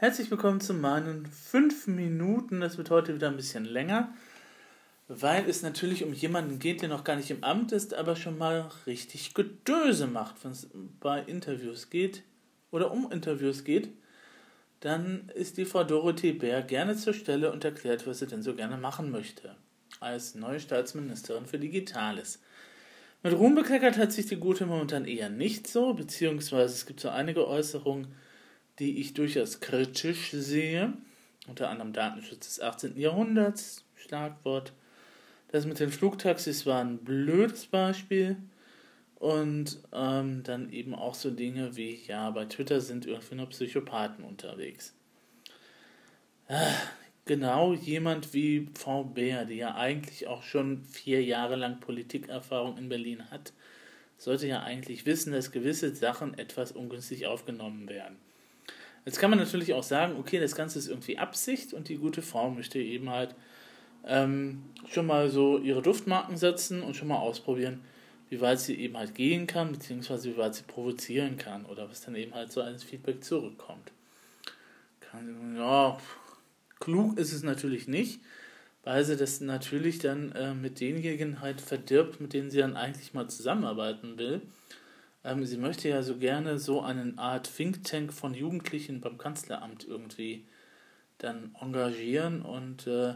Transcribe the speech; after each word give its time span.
Herzlich 0.00 0.30
willkommen 0.30 0.62
zu 0.62 0.72
meinen 0.72 1.26
5 1.26 1.86
Minuten. 1.88 2.62
Das 2.62 2.78
wird 2.78 2.88
heute 2.88 3.14
wieder 3.14 3.28
ein 3.28 3.36
bisschen 3.36 3.66
länger, 3.66 4.14
weil 5.08 5.46
es 5.46 5.60
natürlich 5.60 6.04
um 6.04 6.14
jemanden 6.14 6.58
geht, 6.58 6.80
der 6.80 6.88
noch 6.88 7.04
gar 7.04 7.16
nicht 7.16 7.30
im 7.30 7.44
Amt 7.44 7.72
ist, 7.72 7.92
aber 7.92 8.16
schon 8.16 8.38
mal 8.38 8.70
richtig 8.86 9.34
Gedöse 9.34 10.06
macht. 10.06 10.42
Wenn 10.42 10.52
es 10.52 10.70
bei 11.00 11.20
Interviews 11.20 11.90
geht 11.90 12.22
oder 12.70 12.92
um 12.92 13.12
Interviews 13.12 13.62
geht, 13.62 13.90
dann 14.80 15.30
ist 15.34 15.58
die 15.58 15.66
Frau 15.66 15.84
Dorothee 15.84 16.32
Bär 16.32 16.62
gerne 16.62 16.96
zur 16.96 17.12
Stelle 17.12 17.52
und 17.52 17.62
erklärt, 17.66 18.06
was 18.06 18.20
sie 18.20 18.26
denn 18.26 18.42
so 18.42 18.54
gerne 18.54 18.78
machen 18.78 19.10
möchte. 19.10 19.54
Als 20.00 20.34
neue 20.34 20.60
Staatsministerin 20.60 21.44
für 21.44 21.58
Digitales. 21.58 22.40
Mit 23.22 23.34
Ruhm 23.34 23.54
bekleckert 23.54 23.98
hat 23.98 24.12
sich 24.12 24.24
die 24.24 24.36
Gute 24.36 24.64
momentan 24.64 25.04
eher 25.04 25.28
nicht 25.28 25.66
so, 25.66 25.92
beziehungsweise 25.92 26.72
es 26.72 26.86
gibt 26.86 27.00
so 27.00 27.10
einige 27.10 27.46
Äußerungen, 27.46 28.06
die 28.80 28.98
ich 28.98 29.14
durchaus 29.14 29.60
kritisch 29.60 30.30
sehe. 30.30 30.92
Unter 31.46 31.68
anderem 31.68 31.92
Datenschutz 31.92 32.46
des 32.46 32.60
18. 32.60 32.98
Jahrhunderts, 32.98 33.84
Schlagwort. 33.94 34.72
Das 35.48 35.66
mit 35.66 35.80
den 35.80 35.90
Flugtaxis 35.90 36.66
war 36.66 36.80
ein 36.80 36.98
blödes 36.98 37.66
Beispiel. 37.66 38.36
Und 39.16 39.78
ähm, 39.92 40.42
dann 40.44 40.72
eben 40.72 40.94
auch 40.94 41.14
so 41.14 41.30
Dinge 41.30 41.76
wie, 41.76 42.00
ja, 42.06 42.30
bei 42.30 42.46
Twitter 42.46 42.80
sind 42.80 43.04
irgendwie 43.04 43.34
nur 43.34 43.50
Psychopathen 43.50 44.24
unterwegs. 44.24 44.94
Ah, 46.48 46.72
genau 47.26 47.74
jemand 47.74 48.32
wie 48.32 48.68
Frau 48.74 49.04
Bär, 49.04 49.44
die 49.44 49.56
ja 49.56 49.74
eigentlich 49.74 50.26
auch 50.26 50.42
schon 50.42 50.84
vier 50.84 51.22
Jahre 51.22 51.56
lang 51.56 51.80
Politikerfahrung 51.80 52.78
in 52.78 52.88
Berlin 52.88 53.30
hat, 53.30 53.52
sollte 54.16 54.46
ja 54.46 54.62
eigentlich 54.62 55.04
wissen, 55.04 55.32
dass 55.32 55.52
gewisse 55.52 55.94
Sachen 55.94 56.38
etwas 56.38 56.72
ungünstig 56.72 57.26
aufgenommen 57.26 57.88
werden. 57.88 58.16
Jetzt 59.04 59.18
kann 59.18 59.30
man 59.30 59.38
natürlich 59.38 59.72
auch 59.74 59.82
sagen, 59.82 60.16
okay, 60.18 60.38
das 60.38 60.54
Ganze 60.54 60.78
ist 60.78 60.88
irgendwie 60.88 61.18
Absicht 61.18 61.72
und 61.72 61.88
die 61.88 61.96
gute 61.96 62.22
Frau 62.22 62.50
möchte 62.50 62.78
eben 62.78 63.10
halt 63.10 63.34
ähm, 64.06 64.62
schon 64.88 65.06
mal 65.06 65.30
so 65.30 65.58
ihre 65.58 65.82
Duftmarken 65.82 66.36
setzen 66.36 66.82
und 66.82 66.94
schon 66.94 67.08
mal 67.08 67.18
ausprobieren, 67.18 67.80
wie 68.28 68.40
weit 68.40 68.60
sie 68.60 68.74
eben 68.74 68.96
halt 68.96 69.14
gehen 69.14 69.46
kann, 69.46 69.72
beziehungsweise 69.72 70.30
wie 70.30 70.36
weit 70.36 70.54
sie 70.54 70.62
provozieren 70.62 71.36
kann 71.36 71.64
oder 71.64 71.88
was 71.88 72.02
dann 72.02 72.14
eben 72.14 72.34
halt 72.34 72.52
so 72.52 72.62
als 72.62 72.84
Feedback 72.84 73.24
zurückkommt. 73.24 73.92
Kann, 75.00 75.56
ja, 75.56 75.98
klug 76.78 77.18
ist 77.18 77.32
es 77.32 77.42
natürlich 77.42 77.88
nicht, 77.88 78.20
weil 78.84 79.04
sie 79.04 79.16
das 79.16 79.40
natürlich 79.40 79.98
dann 79.98 80.32
äh, 80.32 80.54
mit 80.54 80.80
denjenigen 80.80 81.40
halt 81.40 81.60
verdirbt, 81.60 82.20
mit 82.20 82.32
denen 82.32 82.50
sie 82.50 82.58
dann 82.58 82.76
eigentlich 82.76 83.12
mal 83.12 83.28
zusammenarbeiten 83.28 84.18
will. 84.18 84.42
Ähm, 85.24 85.44
sie 85.44 85.58
möchte 85.58 85.88
ja 85.88 86.02
so 86.02 86.16
gerne 86.16 86.58
so 86.58 86.80
eine 86.80 87.14
Art 87.16 87.50
Think 87.54 87.84
Tank 87.84 88.12
von 88.12 88.34
Jugendlichen 88.34 89.00
beim 89.00 89.18
Kanzleramt 89.18 89.86
irgendwie 89.86 90.44
dann 91.18 91.54
engagieren 91.60 92.42
und 92.42 92.86
äh, 92.86 93.14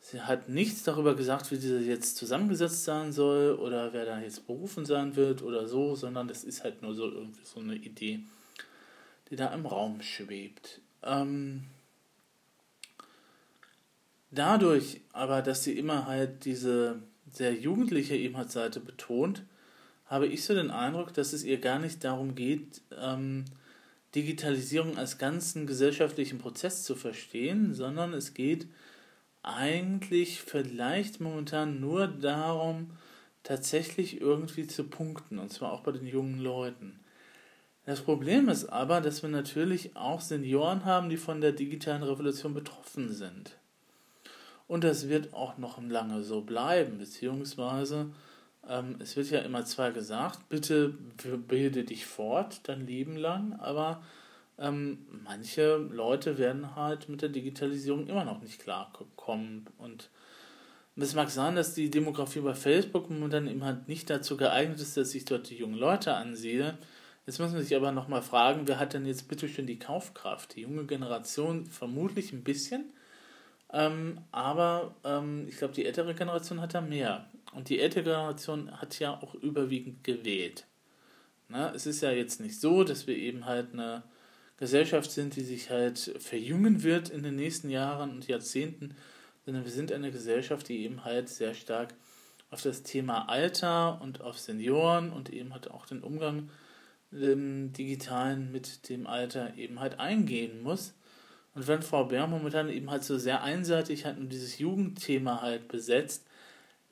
sie 0.00 0.20
hat 0.20 0.48
nichts 0.48 0.84
darüber 0.84 1.16
gesagt, 1.16 1.50
wie 1.50 1.56
diese 1.56 1.80
jetzt 1.80 2.16
zusammengesetzt 2.16 2.84
sein 2.84 3.12
soll 3.12 3.54
oder 3.54 3.92
wer 3.92 4.04
da 4.04 4.20
jetzt 4.20 4.46
berufen 4.46 4.86
sein 4.86 5.16
wird 5.16 5.42
oder 5.42 5.66
so, 5.66 5.96
sondern 5.96 6.28
das 6.28 6.44
ist 6.44 6.62
halt 6.62 6.82
nur 6.82 6.94
so 6.94 7.10
irgendwie 7.10 7.44
so 7.44 7.60
eine 7.60 7.74
Idee, 7.74 8.20
die 9.28 9.36
da 9.36 9.52
im 9.52 9.66
Raum 9.66 10.02
schwebt. 10.02 10.80
Ähm, 11.02 11.64
dadurch 14.30 15.00
aber, 15.12 15.42
dass 15.42 15.64
sie 15.64 15.76
immer 15.76 16.06
halt 16.06 16.44
diese 16.44 17.02
sehr 17.32 17.54
jugendliche 17.54 18.16
eben 18.16 18.48
Seite 18.48 18.80
betont, 18.80 19.44
habe 20.10 20.26
ich 20.26 20.44
so 20.44 20.54
den 20.54 20.72
Eindruck, 20.72 21.14
dass 21.14 21.32
es 21.32 21.44
ihr 21.44 21.58
gar 21.58 21.78
nicht 21.78 22.02
darum 22.02 22.34
geht, 22.34 22.82
ähm, 23.00 23.44
Digitalisierung 24.16 24.98
als 24.98 25.18
ganzen 25.18 25.68
gesellschaftlichen 25.68 26.38
Prozess 26.38 26.82
zu 26.82 26.96
verstehen, 26.96 27.74
sondern 27.74 28.12
es 28.12 28.34
geht 28.34 28.66
eigentlich 29.44 30.42
vielleicht 30.42 31.20
momentan 31.20 31.78
nur 31.78 32.08
darum, 32.08 32.90
tatsächlich 33.44 34.20
irgendwie 34.20 34.66
zu 34.66 34.84
punkten, 34.84 35.38
und 35.38 35.52
zwar 35.52 35.72
auch 35.72 35.82
bei 35.82 35.92
den 35.92 36.06
jungen 36.06 36.40
Leuten. 36.40 36.98
Das 37.86 38.00
Problem 38.00 38.48
ist 38.48 38.66
aber, 38.66 39.00
dass 39.00 39.22
wir 39.22 39.30
natürlich 39.30 39.96
auch 39.96 40.20
Senioren 40.20 40.84
haben, 40.84 41.08
die 41.08 41.16
von 41.16 41.40
der 41.40 41.52
digitalen 41.52 42.02
Revolution 42.02 42.52
betroffen 42.52 43.12
sind. 43.12 43.56
Und 44.66 44.84
das 44.84 45.08
wird 45.08 45.32
auch 45.34 45.56
noch 45.56 45.80
lange 45.80 46.22
so 46.22 46.42
bleiben, 46.42 46.98
beziehungsweise 46.98 48.10
ähm, 48.68 48.96
es 49.00 49.16
wird 49.16 49.30
ja 49.30 49.40
immer 49.40 49.64
zwar 49.64 49.92
gesagt, 49.92 50.48
bitte 50.48 50.94
bilde 51.48 51.84
dich 51.84 52.06
fort, 52.06 52.60
dein 52.64 52.86
Leben 52.86 53.16
lang, 53.16 53.54
aber 53.60 54.02
ähm, 54.58 55.06
manche 55.24 55.76
Leute 55.76 56.38
werden 56.38 56.76
halt 56.76 57.08
mit 57.08 57.22
der 57.22 57.30
Digitalisierung 57.30 58.06
immer 58.06 58.24
noch 58.24 58.42
nicht 58.42 58.60
klarkommen. 58.60 59.66
Und 59.78 60.10
es 60.96 61.14
mag 61.14 61.30
sein, 61.30 61.56
dass 61.56 61.74
die 61.74 61.90
Demografie 61.90 62.40
bei 62.40 62.54
Facebook 62.54 63.08
momentan 63.08 63.48
eben 63.48 63.64
halt 63.64 63.88
nicht 63.88 64.10
dazu 64.10 64.36
geeignet 64.36 64.80
ist, 64.80 64.96
dass 64.96 65.14
ich 65.14 65.24
dort 65.24 65.48
die 65.48 65.56
jungen 65.56 65.78
Leute 65.78 66.14
ansehe. 66.14 66.76
Jetzt 67.26 67.38
muss 67.38 67.52
man 67.52 67.62
sich 67.62 67.74
aber 67.74 67.92
nochmal 67.92 68.22
fragen, 68.22 68.68
wer 68.68 68.78
hat 68.78 68.92
denn 68.92 69.06
jetzt 69.06 69.28
bitte 69.28 69.48
schön 69.48 69.66
die 69.66 69.78
Kaufkraft? 69.78 70.56
Die 70.56 70.62
junge 70.62 70.84
Generation 70.84 71.64
vermutlich 71.64 72.32
ein 72.32 72.44
bisschen, 72.44 72.92
ähm, 73.72 74.18
aber 74.32 74.94
ähm, 75.04 75.46
ich 75.48 75.56
glaube, 75.56 75.74
die 75.74 75.86
ältere 75.86 76.14
Generation 76.14 76.60
hat 76.60 76.74
da 76.74 76.80
mehr. 76.80 77.29
Und 77.52 77.68
die 77.68 77.80
ältere 77.80 78.04
Generation 78.04 78.70
hat 78.80 78.98
ja 78.98 79.20
auch 79.20 79.34
überwiegend 79.34 80.04
gewählt. 80.04 80.66
Na, 81.48 81.74
es 81.74 81.86
ist 81.86 82.00
ja 82.00 82.12
jetzt 82.12 82.40
nicht 82.40 82.60
so, 82.60 82.84
dass 82.84 83.06
wir 83.06 83.16
eben 83.16 83.44
halt 83.44 83.72
eine 83.72 84.04
Gesellschaft 84.56 85.10
sind, 85.10 85.36
die 85.36 85.42
sich 85.42 85.70
halt 85.70 85.98
verjüngen 86.18 86.82
wird 86.82 87.08
in 87.08 87.22
den 87.22 87.34
nächsten 87.34 87.70
Jahren 87.70 88.10
und 88.10 88.28
Jahrzehnten, 88.28 88.94
sondern 89.44 89.64
wir 89.64 89.72
sind 89.72 89.90
eine 89.90 90.12
Gesellschaft, 90.12 90.68
die 90.68 90.84
eben 90.84 91.04
halt 91.04 91.28
sehr 91.28 91.54
stark 91.54 91.94
auf 92.50 92.62
das 92.62 92.82
Thema 92.82 93.28
Alter 93.28 94.00
und 94.02 94.20
auf 94.20 94.38
Senioren 94.38 95.12
und 95.12 95.30
eben 95.30 95.52
halt 95.52 95.70
auch 95.70 95.86
den 95.86 96.02
Umgang 96.02 96.50
im 97.10 97.72
Digitalen 97.72 98.52
mit 98.52 98.88
dem 98.88 99.06
Alter 99.06 99.56
eben 99.56 99.80
halt 99.80 99.98
eingehen 99.98 100.62
muss. 100.62 100.94
Und 101.54 101.66
wenn 101.66 101.82
Frau 101.82 102.04
Bär 102.04 102.26
momentan 102.26 102.68
eben 102.68 102.90
halt 102.90 103.02
so 103.02 103.18
sehr 103.18 103.42
einseitig 103.42 104.04
halt 104.04 104.18
nur 104.18 104.28
dieses 104.28 104.58
Jugendthema 104.58 105.42
halt 105.42 105.68
besetzt, 105.68 106.24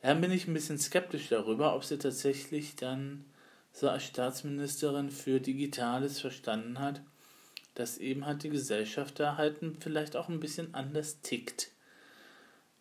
dann 0.03 0.20
bin 0.20 0.31
ich 0.31 0.47
ein 0.47 0.54
bisschen 0.54 0.78
skeptisch 0.78 1.28
darüber, 1.28 1.75
ob 1.75 1.84
sie 1.84 1.98
tatsächlich 1.98 2.76
dann 2.76 3.25
so 3.72 3.88
als 3.88 4.04
Staatsministerin 4.04 5.10
für 5.10 5.41
Digitales 5.41 6.20
verstanden 6.20 6.78
hat, 6.78 7.00
dass 7.75 7.98
eben 7.98 8.26
halt 8.26 8.42
die 8.42 8.50
Gesellschaft 8.50 9.20
da 9.20 9.36
halt 9.36 9.56
vielleicht 9.81 10.16
auch 10.16 10.28
ein 10.28 10.41
bisschen 10.41 10.75
anders 10.75 11.20
tickt. 11.20 11.70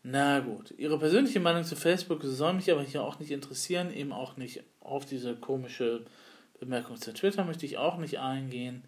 Na 0.03 0.39
gut, 0.39 0.73
Ihre 0.77 0.97
persönliche 0.97 1.39
Meinung 1.39 1.63
zu 1.63 1.75
Facebook 1.75 2.23
soll 2.23 2.53
mich 2.53 2.71
aber 2.71 2.83
hier 2.83 3.03
auch 3.03 3.19
nicht 3.19 3.31
interessieren, 3.31 3.93
eben 3.93 4.13
auch 4.13 4.37
nicht 4.37 4.63
auf 4.79 5.05
diese 5.05 5.35
komische 5.35 6.05
Bemerkung 6.59 6.97
zu 6.97 7.13
Twitter 7.13 7.43
möchte 7.43 7.65
ich 7.65 7.77
auch 7.77 7.97
nicht 7.97 8.19
eingehen. 8.19 8.83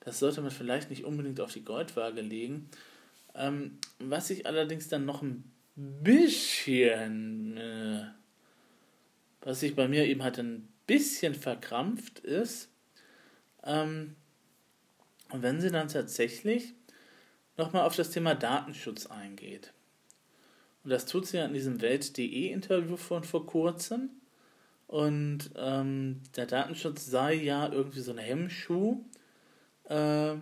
Das 0.00 0.18
sollte 0.18 0.40
man 0.40 0.50
vielleicht 0.50 0.88
nicht 0.88 1.04
unbedingt 1.04 1.40
auf 1.40 1.52
die 1.52 1.64
Goldwaage 1.64 2.22
legen. 2.22 2.70
Ähm, 3.34 3.78
was 3.98 4.30
ich 4.30 4.46
allerdings 4.46 4.88
dann 4.88 5.04
noch 5.04 5.22
ein 5.22 5.44
bisschen, 5.76 7.56
äh, 7.56 8.04
was 9.42 9.60
sich 9.60 9.74
bei 9.74 9.88
mir 9.88 10.06
eben 10.06 10.22
halt 10.22 10.38
ein 10.38 10.68
bisschen 10.86 11.34
verkrampft 11.34 12.20
ist, 12.20 12.68
ähm, 13.64 14.16
wenn 15.32 15.60
sie 15.60 15.70
dann 15.70 15.88
tatsächlich 15.88 16.74
nochmal 17.56 17.86
auf 17.86 17.96
das 17.96 18.10
Thema 18.10 18.34
Datenschutz 18.34 19.06
eingeht. 19.06 19.72
Und 20.82 20.90
das 20.90 21.06
tut 21.06 21.26
sie 21.26 21.36
ja 21.36 21.44
in 21.44 21.52
diesem 21.52 21.80
Welt.de-Interview 21.80 22.96
von 22.96 23.22
vor 23.22 23.46
kurzem. 23.46 24.10
Und 24.86 25.50
ähm, 25.56 26.22
der 26.36 26.46
Datenschutz 26.46 27.06
sei 27.06 27.34
ja 27.34 27.70
irgendwie 27.70 28.00
so 28.00 28.12
ein 28.12 28.18
Hemmschuh, 28.18 29.04
äh, 29.84 30.34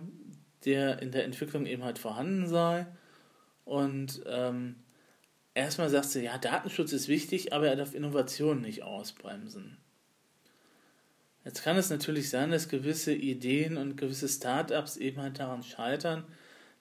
der 0.65 1.01
in 1.01 1.11
der 1.11 1.25
Entwicklung 1.25 1.65
eben 1.65 1.83
halt 1.83 1.99
vorhanden 1.99 2.47
sei. 2.47 2.87
Und 3.65 4.21
ähm, 4.25 4.77
erstmal 5.59 5.89
sagst 5.89 6.15
du, 6.15 6.21
ja, 6.21 6.37
Datenschutz 6.37 6.91
ist 6.93 7.07
wichtig, 7.07 7.53
aber 7.53 7.67
er 7.67 7.75
darf 7.75 7.93
Innovationen 7.93 8.61
nicht 8.61 8.83
ausbremsen. 8.83 9.77
Jetzt 11.45 11.63
kann 11.63 11.77
es 11.77 11.89
natürlich 11.89 12.29
sein, 12.29 12.51
dass 12.51 12.69
gewisse 12.69 13.13
Ideen 13.13 13.77
und 13.77 13.95
gewisse 13.95 14.27
Startups 14.27 14.97
eben 14.97 15.21
halt 15.21 15.39
daran 15.39 15.63
scheitern, 15.63 16.25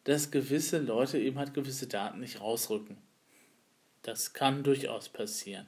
dass 0.05 0.31
gewisse 0.31 0.79
Leute 0.79 1.19
eben 1.19 1.39
halt 1.39 1.55
gewisse 1.55 1.87
Daten 1.87 2.21
nicht 2.21 2.41
rausrücken. 2.41 2.99
Das 4.03 4.33
kann 4.33 4.63
durchaus 4.63 5.09
passieren. 5.09 5.67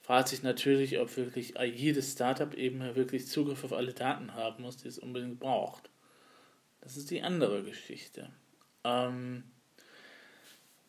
Fragt 0.00 0.28
sich 0.28 0.42
natürlich, 0.42 0.98
ob 0.98 1.16
wirklich 1.16 1.54
jedes 1.58 2.12
Startup 2.12 2.54
eben 2.54 2.80
wirklich 2.94 3.26
Zugriff 3.26 3.64
auf 3.64 3.72
alle 3.72 3.92
Daten 3.92 4.34
haben 4.34 4.62
muss, 4.62 4.78
die 4.78 4.88
es 4.88 4.98
unbedingt 4.98 5.40
braucht. 5.40 5.90
Das 6.80 6.96
ist 6.96 7.10
die 7.10 7.22
andere 7.22 7.62
Geschichte. 7.62 8.30
Ähm, 8.84 9.44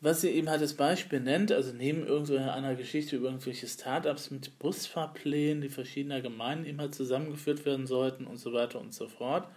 was 0.01 0.21
sie 0.21 0.29
eben 0.29 0.49
halt 0.49 0.61
als 0.61 0.75
Beispiel 0.75 1.19
nennt, 1.19 1.51
also 1.51 1.73
neben 1.73 2.05
irgendeiner 2.07 2.75
Geschichte 2.75 3.17
über 3.17 3.27
irgendwelche 3.27 3.67
Startups 3.67 4.31
mit 4.31 4.57
Busfahrplänen, 4.59 5.61
die 5.61 5.69
verschiedener 5.69 6.21
Gemeinden 6.21 6.65
eben 6.65 6.79
halt 6.79 6.95
zusammengeführt 6.95 7.65
werden 7.65 7.85
sollten 7.85 8.25
und 8.25 8.37
so 8.37 8.53
weiter 8.53 8.79
und 8.79 8.93
so 8.93 9.07
fort, 9.07 9.47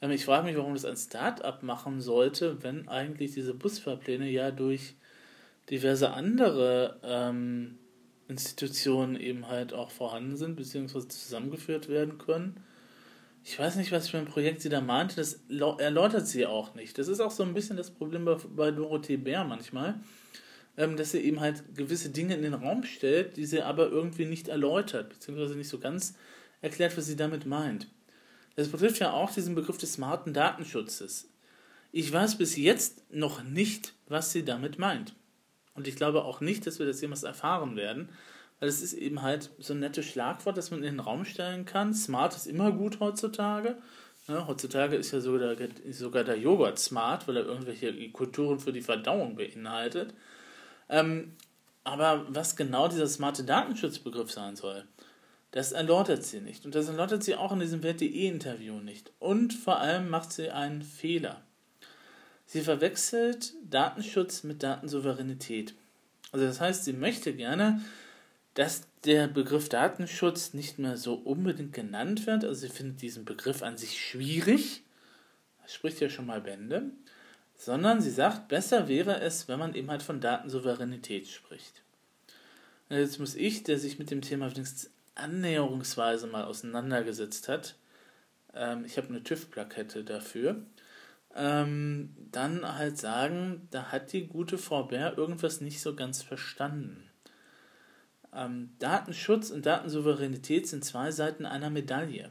Ähm, 0.00 0.10
ich 0.10 0.24
frage 0.24 0.46
mich, 0.46 0.56
warum 0.56 0.74
das 0.74 0.84
ein 0.84 0.96
Start-up 0.96 1.62
machen 1.62 2.00
sollte, 2.00 2.62
wenn 2.62 2.88
eigentlich 2.88 3.32
diese 3.32 3.54
Busfahrpläne 3.54 4.28
ja 4.30 4.50
durch 4.50 4.94
diverse 5.70 6.10
andere 6.12 7.00
ähm, 7.02 7.78
Institutionen 8.28 9.16
eben 9.16 9.48
halt 9.48 9.72
auch 9.72 9.90
vorhanden 9.90 10.36
sind, 10.36 10.56
beziehungsweise 10.56 11.08
zusammengeführt 11.08 11.88
werden 11.88 12.18
können. 12.18 12.62
Ich 13.48 13.60
weiß 13.60 13.76
nicht, 13.76 13.92
was 13.92 14.08
für 14.08 14.18
ein 14.18 14.24
Projekt 14.24 14.60
sie 14.60 14.68
da 14.68 14.80
meinte, 14.80 15.14
das 15.14 15.38
erläutert 15.78 16.26
sie 16.26 16.46
auch 16.46 16.74
nicht. 16.74 16.98
Das 16.98 17.06
ist 17.06 17.20
auch 17.20 17.30
so 17.30 17.44
ein 17.44 17.54
bisschen 17.54 17.76
das 17.76 17.92
Problem 17.92 18.24
bei, 18.24 18.34
bei 18.34 18.72
Dorothee 18.72 19.18
Bär 19.18 19.44
manchmal, 19.44 20.00
ähm, 20.76 20.96
dass 20.96 21.12
sie 21.12 21.20
eben 21.20 21.38
halt 21.38 21.62
gewisse 21.76 22.10
Dinge 22.10 22.34
in 22.34 22.42
den 22.42 22.54
Raum 22.54 22.82
stellt, 22.82 23.36
die 23.36 23.46
sie 23.46 23.62
aber 23.62 23.88
irgendwie 23.88 24.24
nicht 24.24 24.48
erläutert, 24.48 25.10
beziehungsweise 25.10 25.54
nicht 25.54 25.68
so 25.68 25.78
ganz 25.78 26.16
erklärt, 26.60 26.96
was 26.96 27.06
sie 27.06 27.14
damit 27.14 27.46
meint. 27.46 27.86
Das 28.56 28.66
betrifft 28.66 28.98
ja 28.98 29.12
auch 29.12 29.32
diesen 29.32 29.54
Begriff 29.54 29.78
des 29.78 29.92
smarten 29.92 30.34
Datenschutzes. 30.34 31.30
Ich 31.92 32.12
weiß 32.12 32.38
bis 32.38 32.56
jetzt 32.56 33.04
noch 33.14 33.44
nicht, 33.44 33.94
was 34.08 34.32
sie 34.32 34.44
damit 34.44 34.80
meint. 34.80 35.14
Und 35.74 35.86
ich 35.86 35.94
glaube 35.94 36.24
auch 36.24 36.40
nicht, 36.40 36.66
dass 36.66 36.80
wir 36.80 36.86
das 36.86 37.00
jemals 37.00 37.22
erfahren 37.22 37.76
werden, 37.76 38.08
weil 38.60 38.68
es 38.68 38.82
ist 38.82 38.94
eben 38.94 39.22
halt 39.22 39.50
so 39.58 39.74
ein 39.74 39.80
nettes 39.80 40.06
Schlagwort, 40.06 40.56
das 40.56 40.70
man 40.70 40.80
in 40.80 40.96
den 40.96 41.00
Raum 41.00 41.24
stellen 41.24 41.64
kann. 41.64 41.94
Smart 41.94 42.34
ist 42.34 42.46
immer 42.46 42.72
gut 42.72 43.00
heutzutage. 43.00 43.76
Ja, 44.28 44.46
heutzutage 44.46 44.96
ist 44.96 45.12
ja 45.12 45.20
sogar 45.20 45.54
der, 45.54 45.68
sogar 45.92 46.24
der 46.24 46.38
Joghurt 46.38 46.78
smart, 46.78 47.28
weil 47.28 47.36
er 47.36 47.46
irgendwelche 47.46 48.10
Kulturen 48.10 48.58
für 48.58 48.72
die 48.72 48.82
Verdauung 48.82 49.36
beinhaltet. 49.36 50.14
Ähm, 50.88 51.34
aber 51.84 52.26
was 52.28 52.56
genau 52.56 52.88
dieser 52.88 53.06
smarte 53.06 53.44
Datenschutzbegriff 53.44 54.32
sein 54.32 54.56
soll, 54.56 54.84
das 55.52 55.72
erläutert 55.72 56.24
sie 56.24 56.40
nicht. 56.40 56.64
Und 56.64 56.74
das 56.74 56.88
erläutert 56.88 57.22
sie 57.22 57.36
auch 57.36 57.52
in 57.52 57.60
diesem 57.60 57.82
Welt.de-Interview 57.82 58.80
nicht. 58.80 59.12
Und 59.20 59.54
vor 59.54 59.78
allem 59.78 60.08
macht 60.08 60.32
sie 60.32 60.50
einen 60.50 60.82
Fehler. 60.82 61.42
Sie 62.46 62.60
verwechselt 62.60 63.54
Datenschutz 63.64 64.42
mit 64.42 64.62
Datensouveränität. 64.62 65.74
Also 66.32 66.46
das 66.46 66.60
heißt, 66.60 66.84
sie 66.84 66.92
möchte 66.92 67.32
gerne, 67.32 67.80
dass 68.56 68.88
der 69.04 69.28
Begriff 69.28 69.68
Datenschutz 69.68 70.54
nicht 70.54 70.78
mehr 70.78 70.96
so 70.96 71.14
unbedingt 71.14 71.74
genannt 71.74 72.26
wird. 72.26 72.42
Also 72.42 72.62
sie 72.62 72.72
findet 72.72 73.02
diesen 73.02 73.26
Begriff 73.26 73.62
an 73.62 73.76
sich 73.76 74.00
schwierig. 74.00 74.82
Das 75.62 75.74
spricht 75.74 76.00
ja 76.00 76.08
schon 76.08 76.26
mal 76.26 76.40
Bände. 76.40 76.90
Sondern 77.58 78.00
sie 78.00 78.10
sagt, 78.10 78.48
besser 78.48 78.88
wäre 78.88 79.20
es, 79.20 79.46
wenn 79.46 79.58
man 79.58 79.74
eben 79.74 79.90
halt 79.90 80.02
von 80.02 80.20
Datensouveränität 80.20 81.28
spricht. 81.28 81.82
Und 82.88 82.96
jetzt 82.96 83.20
muss 83.20 83.34
ich, 83.34 83.62
der 83.62 83.78
sich 83.78 83.98
mit 83.98 84.10
dem 84.10 84.22
Thema 84.22 84.50
wenigstens 84.50 84.90
annäherungsweise 85.14 86.26
mal 86.26 86.44
auseinandergesetzt 86.44 87.48
hat, 87.48 87.76
ähm, 88.54 88.86
ich 88.86 88.96
habe 88.96 89.08
eine 89.08 89.22
TÜV-Plakette 89.22 90.02
dafür, 90.02 90.62
ähm, 91.34 92.14
dann 92.32 92.78
halt 92.78 92.96
sagen, 92.96 93.68
da 93.70 93.92
hat 93.92 94.14
die 94.14 94.26
gute 94.26 94.56
Frau 94.56 94.84
Bär 94.84 95.18
irgendwas 95.18 95.60
nicht 95.60 95.82
so 95.82 95.94
ganz 95.94 96.22
verstanden. 96.22 97.05
Ähm, 98.36 98.70
Datenschutz 98.78 99.50
und 99.50 99.64
Datensouveränität 99.64 100.68
sind 100.68 100.84
zwei 100.84 101.10
Seiten 101.10 101.46
einer 101.46 101.70
Medaille. 101.70 102.30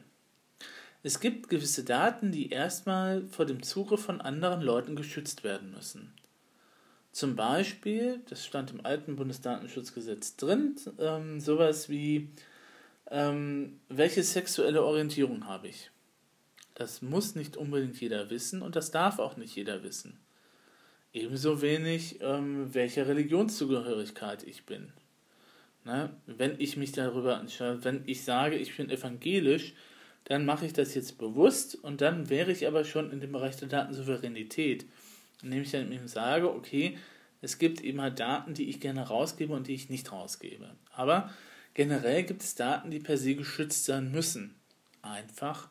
Es 1.02 1.20
gibt 1.20 1.50
gewisse 1.50 1.84
Daten, 1.84 2.32
die 2.32 2.50
erstmal 2.50 3.28
vor 3.28 3.46
dem 3.46 3.64
Zugriff 3.64 4.06
von 4.06 4.22
anderen 4.22 4.62
Leuten 4.62 4.96
geschützt 4.96 5.44
werden 5.44 5.72
müssen. 5.72 6.14
Zum 7.12 7.36
Beispiel, 7.36 8.22
das 8.30 8.46
stand 8.46 8.72
im 8.72 8.86
alten 8.86 9.16
Bundesdatenschutzgesetz 9.16 10.36
drin, 10.36 10.76
ähm, 11.00 11.40
sowas 11.40 11.90
wie, 11.90 12.30
ähm, 13.10 13.80
welche 13.90 14.22
sexuelle 14.22 14.84
Orientierung 14.84 15.48
habe 15.48 15.70
ich? 15.70 15.92
Das 16.76 17.02
muss 17.02 17.36
nicht 17.36 17.56
unbedingt 17.56 18.00
jeder 18.00 18.30
wissen 18.30 18.62
und 18.62 18.76
das 18.76 18.92
darf 18.92 19.18
auch 19.20 19.38
nicht 19.38 19.56
jeder 19.56 19.82
wissen. 19.82 20.20
Ebenso 21.14 21.62
wenig, 21.62 22.20
ähm, 22.22 22.74
welche 22.74 23.08
Religionszugehörigkeit 23.08 24.44
ich 24.44 24.66
bin. 24.66 24.92
Ne? 25.86 26.10
Wenn 26.26 26.60
ich 26.60 26.78
mich 26.78 26.92
darüber 26.92 27.40
entscheide, 27.40 27.84
wenn 27.84 28.04
ich 28.08 28.24
sage, 28.24 28.58
ich 28.58 28.76
bin 28.76 28.90
evangelisch, 28.90 29.74
dann 30.26 30.44
mache 30.44 30.66
ich 30.66 30.74
das 30.74 30.96
jetzt 30.96 31.20
bewusst 31.20 31.76
und 31.76 32.02
dann 32.02 32.30
wäre 32.30 32.52
ich 32.52 32.68
aber 32.68 32.84
schon 32.84 33.12
in 33.12 33.20
dem 33.20 33.32
Bereich 33.32 33.56
der 33.58 33.68
Datensouveränität, 33.68 34.86
indem 35.44 35.62
ich 35.62 35.72
dann 35.72 35.92
eben 35.92 36.08
sage, 36.08 36.52
okay, 36.52 36.98
es 37.42 37.60
gibt 37.60 37.82
eben 37.82 38.02
halt 38.02 38.20
Daten, 38.20 38.56
die 38.56 38.70
ich 38.70 38.80
gerne 38.80 39.08
rausgebe 39.08 39.54
und 39.54 39.68
die 39.68 39.76
ich 39.76 39.90
nicht 39.90 40.12
rausgebe. 40.12 40.72
Aber 40.92 41.30
generell 41.76 42.24
gibt 42.24 42.42
es 42.42 42.56
Daten, 42.56 42.90
die 42.90 43.00
per 43.00 43.18
se 43.18 43.36
geschützt 43.36 43.86
sein 43.86 44.12
müssen. 44.12 44.56
Einfach, 45.04 45.70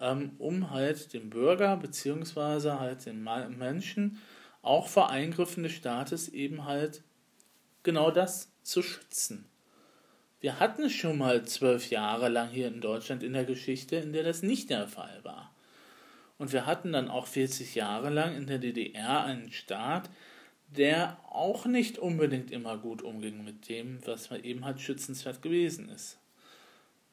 ähm, 0.00 0.32
um 0.38 0.70
halt 0.70 1.12
den 1.12 1.28
Bürger 1.28 1.76
bzw. 1.76 2.70
halt 2.78 3.04
den 3.04 3.22
Menschen 3.58 4.18
auch 4.62 4.88
vor 4.88 5.10
Eingriffen 5.10 5.64
des 5.64 5.72
Staates 5.72 6.30
eben 6.30 6.64
halt 6.64 7.02
genau 7.82 8.10
das 8.10 8.52
zu 8.62 8.82
schützen. 8.82 9.46
Wir 10.40 10.58
hatten 10.58 10.90
schon 10.90 11.18
mal 11.18 11.44
zwölf 11.44 11.90
Jahre 11.90 12.28
lang 12.28 12.50
hier 12.50 12.66
in 12.68 12.80
Deutschland 12.80 13.22
in 13.22 13.32
der 13.32 13.44
Geschichte, 13.44 13.96
in 13.96 14.12
der 14.12 14.24
das 14.24 14.42
nicht 14.42 14.70
der 14.70 14.88
Fall 14.88 15.20
war. 15.22 15.54
Und 16.38 16.52
wir 16.52 16.66
hatten 16.66 16.92
dann 16.92 17.08
auch 17.08 17.28
40 17.28 17.76
Jahre 17.76 18.10
lang 18.10 18.36
in 18.36 18.46
der 18.46 18.58
DDR 18.58 19.22
einen 19.22 19.52
Staat, 19.52 20.10
der 20.76 21.18
auch 21.30 21.66
nicht 21.66 21.98
unbedingt 21.98 22.50
immer 22.50 22.78
gut 22.78 23.02
umging 23.02 23.44
mit 23.44 23.68
dem, 23.68 23.98
was 24.06 24.30
eben 24.30 24.64
halt 24.64 24.80
schützenswert 24.80 25.42
gewesen 25.42 25.88
ist. 25.90 26.18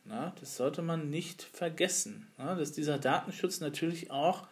Na, 0.05 0.33
das 0.39 0.57
sollte 0.57 0.81
man 0.81 1.11
nicht 1.11 1.43
vergessen, 1.43 2.27
na, 2.37 2.55
dass 2.55 2.71
dieser 2.71 2.97
Datenschutz 2.97 3.59
natürlich 3.59 4.09
auch 4.09 4.47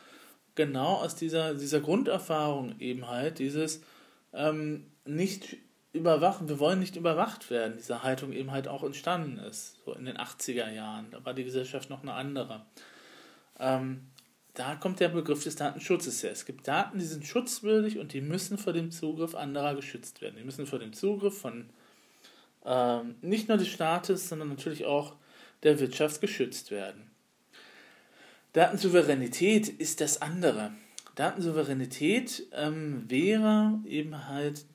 genau 0.54 0.98
aus 0.98 1.16
dieser, 1.16 1.56
dieser 1.56 1.80
Grunderfahrung 1.80 2.80
eben 2.80 3.08
halt 3.08 3.40
dieses 3.40 3.82
ähm, 4.34 4.86
nicht 5.06 5.58
überwachen, 5.98 6.48
wir 6.48 6.60
wollen 6.60 6.80
nicht 6.80 6.96
überwacht 6.96 7.50
werden, 7.50 7.76
diese 7.78 8.04
Haltung 8.04 8.32
eben 8.32 8.52
halt 8.52 8.68
auch 8.68 8.84
entstanden 8.84 9.38
ist, 9.38 9.78
so 9.84 9.94
in 9.94 10.06
den 10.06 10.18
80er 10.18 10.72
Jahren. 10.72 11.12
Da 11.12 11.24
war 11.26 11.34
die 11.34 11.44
Gesellschaft 11.44 11.90
noch 11.90 12.02
eine 12.02 12.14
andere. 12.14 12.66
Ähm, 13.60 14.08
da 14.54 14.76
kommt 14.76 15.00
der 15.00 15.10
Begriff 15.10 15.44
des 15.44 15.56
Datenschutzes 15.56 16.24
her. 16.24 16.32
Es 16.32 16.46
gibt 16.46 16.68
Daten, 16.68 16.98
die 16.98 17.06
sind 17.06 17.26
schutzwürdig 17.26 18.00
und 18.00 18.14
die 18.14 18.22
müssen 18.22 18.58
vor 18.58 18.74
dem 18.74 18.90
Zugriff 18.92 19.36
anderer 19.36 19.76
geschützt 19.76 20.22
werden. 20.22 20.36
Die 20.38 20.44
müssen 20.44 20.66
vor 20.66 20.80
dem 20.80 20.94
Zugriff 20.94 21.40
von 21.40 21.70
ähm, 22.66 23.16
nicht 23.22 23.48
nur 23.48 23.58
des 23.58 23.68
Staates, 23.68 24.30
sondern 24.30 24.50
natürlich 24.50 24.86
auch 24.86 25.16
der 25.64 25.80
Wirtschaft 25.80 26.22
geschützt 26.22 26.72
werden. 26.72 27.12
Datensouveränität 28.54 29.68
ist 29.68 30.02
das 30.02 30.22
andere. 30.22 30.72
Datensouveränität 31.16 32.48
ähm, 32.54 33.06
wäre 33.08 33.80
eben 33.86 34.28
halt, 34.28 34.66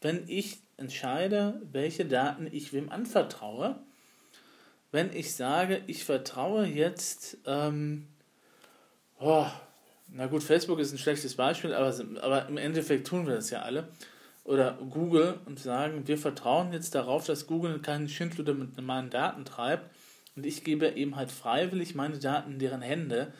wenn 0.00 0.24
ich 0.28 0.58
entscheide, 0.76 1.60
welche 1.72 2.04
Daten 2.04 2.48
ich 2.50 2.72
wem 2.72 2.90
anvertraue. 2.90 3.76
Wenn 4.92 5.14
ich 5.14 5.34
sage, 5.34 5.82
ich 5.86 6.04
vertraue 6.04 6.66
jetzt, 6.66 7.38
ähm, 7.46 8.06
oh, 9.18 9.46
na 10.08 10.26
gut, 10.26 10.42
Facebook 10.42 10.78
ist 10.78 10.92
ein 10.92 10.98
schlechtes 10.98 11.34
Beispiel, 11.34 11.74
aber, 11.74 11.94
aber 12.22 12.48
im 12.48 12.56
Endeffekt 12.56 13.06
tun 13.06 13.26
wir 13.26 13.34
das 13.34 13.50
ja 13.50 13.62
alle 13.62 13.88
oder 14.44 14.78
Google 14.90 15.40
und 15.46 15.58
sagen, 15.58 16.06
wir 16.06 16.18
vertrauen 16.18 16.72
jetzt 16.72 16.94
darauf, 16.94 17.26
dass 17.26 17.46
Google 17.46 17.80
keinen 17.80 18.08
Schindluder 18.08 18.54
mit 18.54 18.80
meinen 18.80 19.10
Daten 19.10 19.44
treibt 19.44 19.90
und 20.36 20.46
ich 20.46 20.62
gebe 20.62 20.88
eben 20.90 21.16
halt 21.16 21.32
freiwillig 21.32 21.94
meine 21.94 22.18
Daten 22.18 22.52
in 22.52 22.58
deren 22.60 22.82
Hände, 22.82 23.32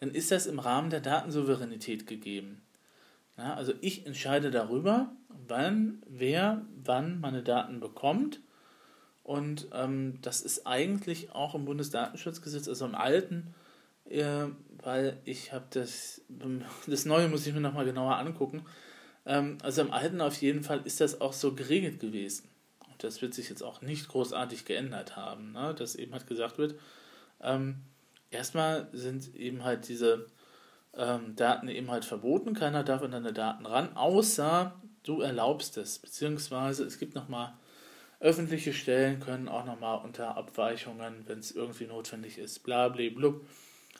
dann 0.00 0.10
ist 0.10 0.30
das 0.30 0.46
im 0.46 0.58
Rahmen 0.58 0.90
der 0.90 1.00
Datensouveränität 1.00 2.06
gegeben. 2.06 2.62
Ja, 3.36 3.54
also 3.54 3.74
ich 3.80 4.06
entscheide 4.06 4.50
darüber, 4.50 5.12
wann, 5.48 6.02
wer, 6.08 6.62
wann 6.84 7.20
meine 7.20 7.42
Daten 7.42 7.80
bekommt. 7.80 8.40
Und 9.22 9.68
ähm, 9.72 10.18
das 10.22 10.42
ist 10.42 10.66
eigentlich 10.66 11.32
auch 11.32 11.54
im 11.54 11.64
Bundesdatenschutzgesetz, 11.64 12.68
also 12.68 12.84
im 12.84 12.94
alten, 12.94 13.54
äh, 14.08 14.46
weil 14.82 15.18
ich 15.24 15.52
habe 15.52 15.64
das, 15.70 16.20
das 16.86 17.06
Neue 17.06 17.28
muss 17.28 17.46
ich 17.46 17.54
mir 17.54 17.60
nochmal 17.60 17.86
genauer 17.86 18.16
angucken, 18.16 18.64
ähm, 19.26 19.58
also 19.62 19.80
im 19.80 19.92
Alten 19.92 20.20
auf 20.20 20.40
jeden 20.40 20.62
Fall 20.62 20.82
ist 20.84 21.00
das 21.00 21.20
auch 21.20 21.32
so 21.32 21.54
geregelt 21.54 22.00
gewesen. 22.00 22.48
Und 22.86 23.02
das 23.02 23.22
wird 23.22 23.34
sich 23.34 23.48
jetzt 23.48 23.62
auch 23.62 23.80
nicht 23.80 24.08
großartig 24.08 24.66
geändert 24.66 25.16
haben, 25.16 25.52
ne? 25.52 25.74
dass 25.74 25.94
eben 25.96 26.12
halt 26.12 26.26
gesagt 26.26 26.58
wird, 26.58 26.78
ähm, 27.40 27.76
erstmal 28.30 28.88
sind 28.92 29.34
eben 29.34 29.64
halt 29.64 29.88
diese 29.88 30.26
ähm, 30.96 31.34
Daten 31.36 31.68
eben 31.68 31.90
halt 31.90 32.04
verboten, 32.04 32.54
keiner 32.54 32.84
darf 32.84 33.02
an 33.02 33.12
deine 33.12 33.32
Daten 33.32 33.66
ran, 33.66 33.96
außer 33.96 34.74
du 35.04 35.20
erlaubst 35.20 35.76
es, 35.76 35.98
beziehungsweise 35.98 36.84
es 36.84 36.98
gibt 36.98 37.14
nochmal 37.14 37.54
öffentliche 38.20 38.72
Stellen 38.72 39.20
können 39.20 39.48
auch 39.48 39.64
nochmal 39.64 40.02
unter 40.02 40.36
Abweichungen, 40.36 41.24
wenn 41.26 41.38
es 41.38 41.52
irgendwie 41.52 41.86
notwendig 41.86 42.38
ist, 42.38 42.60
bla 42.60 42.88
bla 42.88 43.10
blub, 43.10 43.46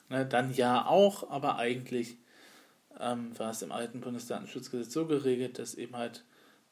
ne, 0.09 0.27
dann 0.27 0.53
ja 0.55 0.87
auch, 0.87 1.31
aber 1.31 1.57
eigentlich 1.57 2.17
ähm, 2.99 3.39
war 3.39 3.51
es 3.51 3.63
im 3.63 3.73
alten 3.73 4.01
Bundesdatenschutzgesetz 4.01 4.93
so 4.93 5.07
geregelt, 5.07 5.59
dass 5.59 5.75
eben 5.75 5.97
halt 5.97 6.25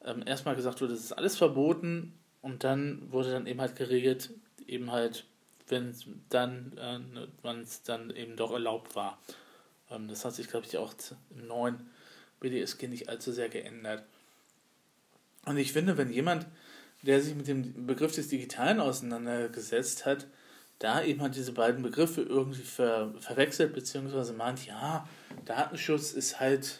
ähm, 0.03 0.23
erstmal 0.25 0.55
gesagt 0.55 0.81
wurde, 0.81 0.93
es 0.93 1.01
ist 1.03 1.13
alles 1.13 1.37
verboten 1.37 2.17
und 2.41 2.63
dann 2.63 3.11
wurde 3.11 3.31
dann 3.31 3.47
eben 3.47 3.61
halt 3.61 3.75
geregelt, 3.75 4.31
eben 4.67 4.91
halt, 4.91 5.25
wenn 5.67 5.93
dann, 6.29 6.77
äh, 6.77 7.49
es 7.61 7.83
dann 7.83 8.09
eben 8.15 8.35
doch 8.35 8.51
erlaubt 8.51 8.95
war. 8.95 9.19
Ähm, 9.89 10.07
das 10.07 10.25
hat 10.25 10.33
sich, 10.33 10.47
glaube 10.47 10.65
ich, 10.65 10.77
auch 10.77 10.93
im 11.29 11.47
neuen 11.47 11.89
BDSG 12.39 12.87
nicht 12.87 13.09
allzu 13.09 13.31
sehr 13.31 13.49
geändert. 13.49 14.03
Und 15.45 15.57
ich 15.57 15.73
finde, 15.73 15.97
wenn 15.97 16.11
jemand, 16.11 16.47
der 17.01 17.21
sich 17.21 17.35
mit 17.35 17.47
dem 17.47 17.85
Begriff 17.85 18.13
des 18.15 18.29
Digitalen 18.29 18.79
auseinandergesetzt 18.79 20.05
hat, 20.05 20.27
da 20.79 21.03
eben 21.03 21.21
halt 21.21 21.35
diese 21.35 21.53
beiden 21.53 21.81
Begriffe 21.83 22.21
irgendwie 22.21 22.61
ver 22.61 23.13
verwechselt, 23.19 23.73
beziehungsweise 23.73 24.33
meint, 24.33 24.65
ja, 24.65 25.07
Datenschutz 25.45 26.11
ist 26.11 26.39
halt 26.39 26.79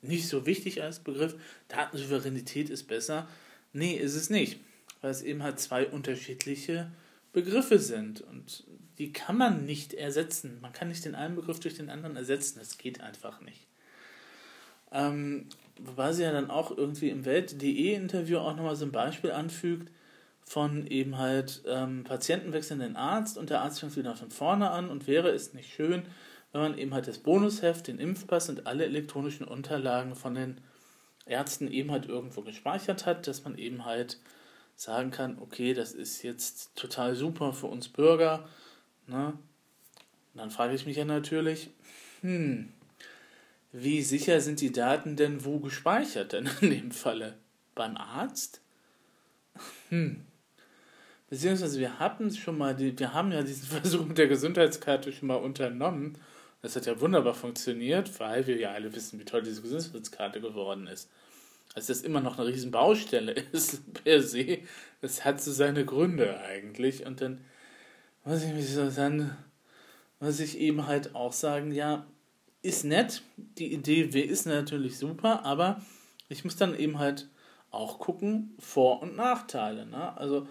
nicht 0.00 0.28
so 0.28 0.46
wichtig 0.46 0.82
als 0.82 0.98
Begriff, 0.98 1.36
Datensouveränität 1.68 2.70
ist 2.70 2.84
besser. 2.84 3.28
Nee, 3.72 3.94
ist 3.94 4.14
es 4.14 4.30
nicht, 4.30 4.60
weil 5.00 5.10
es 5.10 5.22
eben 5.22 5.42
halt 5.42 5.60
zwei 5.60 5.86
unterschiedliche 5.86 6.90
Begriffe 7.32 7.78
sind 7.78 8.20
und 8.20 8.64
die 8.98 9.12
kann 9.12 9.36
man 9.38 9.64
nicht 9.64 9.94
ersetzen. 9.94 10.58
Man 10.60 10.72
kann 10.72 10.88
nicht 10.88 11.04
den 11.04 11.14
einen 11.14 11.36
Begriff 11.36 11.60
durch 11.60 11.74
den 11.74 11.88
anderen 11.88 12.16
ersetzen, 12.16 12.58
das 12.58 12.78
geht 12.78 13.00
einfach 13.00 13.40
nicht. 13.40 13.66
Ähm, 14.92 15.48
wobei 15.80 16.12
sie 16.12 16.22
ja 16.22 16.32
dann 16.32 16.50
auch 16.50 16.76
irgendwie 16.76 17.10
im 17.10 17.24
Welt.de-Interview 17.24 18.38
auch 18.38 18.56
nochmal 18.56 18.76
so 18.76 18.84
ein 18.84 18.92
Beispiel 18.92 19.32
anfügt 19.32 19.92
von 20.44 20.86
eben 20.86 21.18
halt 21.18 21.62
ähm, 21.66 22.04
Patienten 22.04 22.52
wechseln 22.52 22.80
den 22.80 22.96
Arzt 22.96 23.38
und 23.38 23.50
der 23.50 23.62
Arzt 23.62 23.80
fängt 23.80 23.96
wieder 23.96 24.16
von 24.16 24.30
vorne 24.30 24.70
an 24.70 24.90
und 24.90 25.06
wäre 25.06 25.30
es 25.30 25.54
nicht 25.54 25.72
schön, 25.72 26.02
wenn 26.52 26.60
man 26.60 26.78
eben 26.78 26.92
halt 26.92 27.08
das 27.08 27.18
Bonusheft, 27.18 27.88
den 27.88 27.98
Impfpass 27.98 28.48
und 28.48 28.66
alle 28.66 28.84
elektronischen 28.84 29.46
Unterlagen 29.46 30.14
von 30.14 30.34
den 30.34 30.60
Ärzten 31.24 31.68
eben 31.68 31.90
halt 31.90 32.06
irgendwo 32.06 32.42
gespeichert 32.42 33.06
hat, 33.06 33.26
dass 33.26 33.44
man 33.44 33.56
eben 33.56 33.84
halt 33.84 34.18
sagen 34.74 35.10
kann, 35.10 35.38
okay, 35.40 35.74
das 35.74 35.92
ist 35.92 36.22
jetzt 36.22 36.74
total 36.74 37.14
super 37.14 37.52
für 37.52 37.68
uns 37.68 37.88
Bürger. 37.88 38.48
Ne? 39.06 39.32
Und 40.34 40.38
dann 40.38 40.50
frage 40.50 40.74
ich 40.74 40.86
mich 40.86 40.96
ja 40.96 41.04
natürlich, 41.04 41.70
hm, 42.20 42.72
wie 43.72 44.02
sicher 44.02 44.40
sind 44.40 44.60
die 44.60 44.72
Daten 44.72 45.16
denn 45.16 45.44
wo 45.44 45.58
gespeichert 45.58 46.32
denn 46.34 46.48
in 46.60 46.70
dem 46.70 46.90
Falle? 46.90 47.38
Beim 47.74 47.96
Arzt? 47.96 48.60
Hm. 49.88 50.26
Beziehungsweise 51.30 51.80
wir 51.80 51.98
hatten 51.98 52.30
schon 52.30 52.58
mal, 52.58 52.76
die, 52.76 52.98
wir 52.98 53.14
haben 53.14 53.32
ja 53.32 53.42
diesen 53.42 53.66
Versuch 53.80 54.04
mit 54.04 54.18
der 54.18 54.28
Gesundheitskarte 54.28 55.12
schon 55.12 55.28
mal 55.28 55.36
unternommen. 55.36 56.18
Das 56.60 56.76
hat 56.76 56.86
ja 56.86 57.00
wunderbar 57.00 57.34
funktioniert, 57.34 58.20
weil 58.20 58.46
wir 58.46 58.56
ja 58.56 58.72
alle 58.72 58.94
wissen, 58.94 59.18
wie 59.18 59.24
toll 59.24 59.42
diese 59.42 59.62
Gesundheitskarte 59.62 60.40
geworden 60.40 60.86
ist. 60.86 61.08
Also 61.74 61.92
das 61.92 62.02
immer 62.02 62.20
noch 62.20 62.38
eine 62.38 62.48
riesen 62.48 62.70
Baustelle 62.70 63.32
ist 63.52 64.04
per 64.04 64.22
se, 64.22 64.58
das 65.00 65.24
hat 65.24 65.40
so 65.40 65.50
seine 65.50 65.86
Gründe 65.86 66.38
eigentlich. 66.40 67.06
Und 67.06 67.22
dann 67.22 67.42
muss 68.24 68.44
ich 68.44 68.52
mich 68.52 68.68
so 68.68 68.90
dann, 68.90 69.36
muss 70.20 70.38
ich 70.38 70.58
eben 70.58 70.86
halt 70.86 71.14
auch 71.14 71.32
sagen, 71.32 71.72
ja, 71.72 72.06
ist 72.62 72.84
nett, 72.84 73.22
die 73.36 73.72
Idee 73.72 74.02
ist 74.02 74.46
natürlich 74.46 74.96
super, 74.96 75.44
aber 75.44 75.82
ich 76.28 76.44
muss 76.44 76.56
dann 76.56 76.78
eben 76.78 76.98
halt 76.98 77.28
auch 77.70 77.98
gucken, 77.98 78.54
Vor- 78.60 79.02
und 79.02 79.16
Nachteile. 79.16 79.86
Ne? 79.86 80.16
Also 80.16 80.46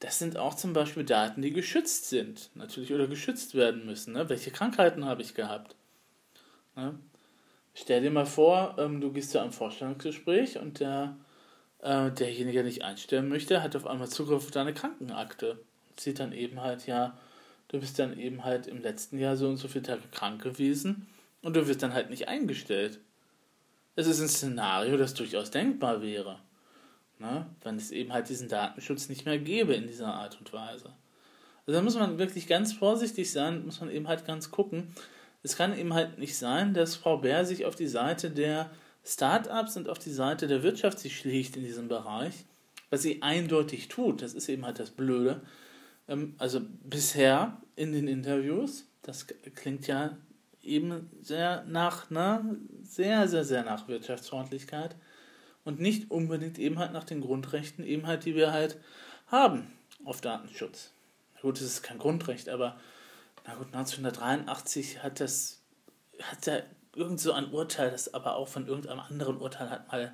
das 0.00 0.18
sind 0.18 0.36
auch 0.36 0.54
zum 0.54 0.72
Beispiel 0.72 1.04
Daten, 1.04 1.42
die 1.42 1.52
geschützt 1.52 2.08
sind, 2.08 2.50
natürlich 2.54 2.92
oder 2.92 3.06
geschützt 3.06 3.54
werden 3.54 3.84
müssen. 3.84 4.14
Ne? 4.14 4.28
Welche 4.28 4.50
Krankheiten 4.50 5.04
habe 5.04 5.22
ich 5.22 5.34
gehabt? 5.34 5.76
Ne? 6.74 6.98
Stell 7.74 8.02
dir 8.02 8.10
mal 8.10 8.26
vor, 8.26 8.76
ähm, 8.78 9.00
du 9.00 9.12
gehst 9.12 9.30
zu 9.30 9.40
einem 9.40 9.52
Vorstellungsgespräch 9.52 10.58
und 10.58 10.80
der, 10.80 11.16
äh, 11.80 12.10
derjenige, 12.10 12.58
der 12.58 12.64
dich 12.64 12.84
einstellen 12.84 13.28
möchte, 13.28 13.62
hat 13.62 13.76
auf 13.76 13.86
einmal 13.86 14.08
Zugriff 14.08 14.44
auf 14.44 14.50
deine 14.50 14.74
Krankenakte. 14.74 15.60
Sieht 15.98 16.18
dann 16.18 16.32
eben 16.32 16.60
halt, 16.62 16.86
ja, 16.86 17.18
du 17.68 17.78
bist 17.78 17.98
dann 17.98 18.18
eben 18.18 18.44
halt 18.44 18.66
im 18.66 18.80
letzten 18.80 19.18
Jahr 19.18 19.36
so 19.36 19.48
und 19.48 19.56
so 19.56 19.68
viele 19.68 19.84
Tage 19.84 20.02
krank 20.10 20.42
gewesen 20.42 21.06
und 21.42 21.56
du 21.56 21.66
wirst 21.66 21.82
dann 21.82 21.94
halt 21.94 22.10
nicht 22.10 22.28
eingestellt. 22.28 23.00
Es 23.94 24.06
ist 24.06 24.20
ein 24.20 24.28
Szenario, 24.28 24.96
das 24.96 25.14
durchaus 25.14 25.50
denkbar 25.50 26.00
wäre. 26.00 26.38
Ne? 27.18 27.46
Wenn 27.62 27.76
es 27.76 27.90
eben 27.90 28.12
halt 28.12 28.28
diesen 28.28 28.48
Datenschutz 28.48 29.08
nicht 29.08 29.26
mehr 29.26 29.38
gäbe 29.38 29.74
in 29.74 29.86
dieser 29.86 30.14
Art 30.14 30.38
und 30.38 30.52
Weise. 30.52 30.92
Also 31.66 31.78
da 31.78 31.82
muss 31.82 31.94
man 31.94 32.18
wirklich 32.18 32.46
ganz 32.46 32.72
vorsichtig 32.72 33.30
sein, 33.30 33.64
muss 33.64 33.80
man 33.80 33.90
eben 33.90 34.08
halt 34.08 34.24
ganz 34.24 34.50
gucken. 34.50 34.94
Es 35.42 35.56
kann 35.56 35.76
eben 35.76 35.94
halt 35.94 36.18
nicht 36.18 36.36
sein, 36.36 36.74
dass 36.74 36.96
Frau 36.96 37.18
Bär 37.18 37.44
sich 37.44 37.64
auf 37.64 37.76
die 37.76 37.86
Seite 37.86 38.30
der 38.30 38.70
Start-ups 39.04 39.76
und 39.76 39.88
auf 39.88 39.98
die 39.98 40.10
Seite 40.10 40.46
der 40.46 40.62
Wirtschaft 40.62 40.98
sich 40.98 41.16
schlägt 41.16 41.56
in 41.56 41.64
diesem 41.64 41.88
Bereich, 41.88 42.34
was 42.90 43.02
sie 43.02 43.22
eindeutig 43.22 43.88
tut. 43.88 44.22
Das 44.22 44.34
ist 44.34 44.48
eben 44.48 44.64
halt 44.64 44.78
das 44.78 44.90
Blöde. 44.90 45.42
Ähm, 46.08 46.34
also 46.38 46.60
bisher 46.82 47.60
in 47.76 47.92
den 47.92 48.08
Interviews, 48.08 48.86
das 49.02 49.26
klingt 49.54 49.86
ja 49.86 50.16
eben 50.62 51.10
sehr 51.20 51.64
nach, 51.64 52.10
ne, 52.10 52.56
sehr, 52.82 53.28
sehr, 53.28 53.44
sehr 53.44 53.64
nach 53.64 53.88
Wirtschaftsfreundlichkeit 53.88 54.96
und 55.64 55.80
nicht 55.80 56.10
unbedingt 56.10 56.58
eben 56.58 56.78
halt 56.78 56.92
nach 56.92 57.04
den 57.04 57.20
Grundrechten, 57.20 57.84
eben 57.84 58.06
halt, 58.06 58.24
die 58.24 58.34
wir 58.34 58.52
halt 58.52 58.78
haben 59.26 59.72
auf 60.04 60.20
Datenschutz. 60.20 60.92
Gut, 61.40 61.56
es 61.56 61.64
ist 61.64 61.82
kein 61.82 61.98
Grundrecht, 61.98 62.48
aber 62.48 62.78
na 63.44 63.54
gut, 63.54 63.68
1983 63.74 65.02
hat 65.02 65.20
das, 65.20 65.60
hat 66.20 66.46
da 66.46 66.60
irgend 66.94 67.20
so 67.20 67.32
ein 67.32 67.50
Urteil, 67.50 67.90
das 67.90 68.12
aber 68.14 68.36
auch 68.36 68.48
von 68.48 68.66
irgendeinem 68.66 69.00
anderen 69.00 69.38
Urteil 69.38 69.70
hat 69.70 69.90
mal, 69.90 70.12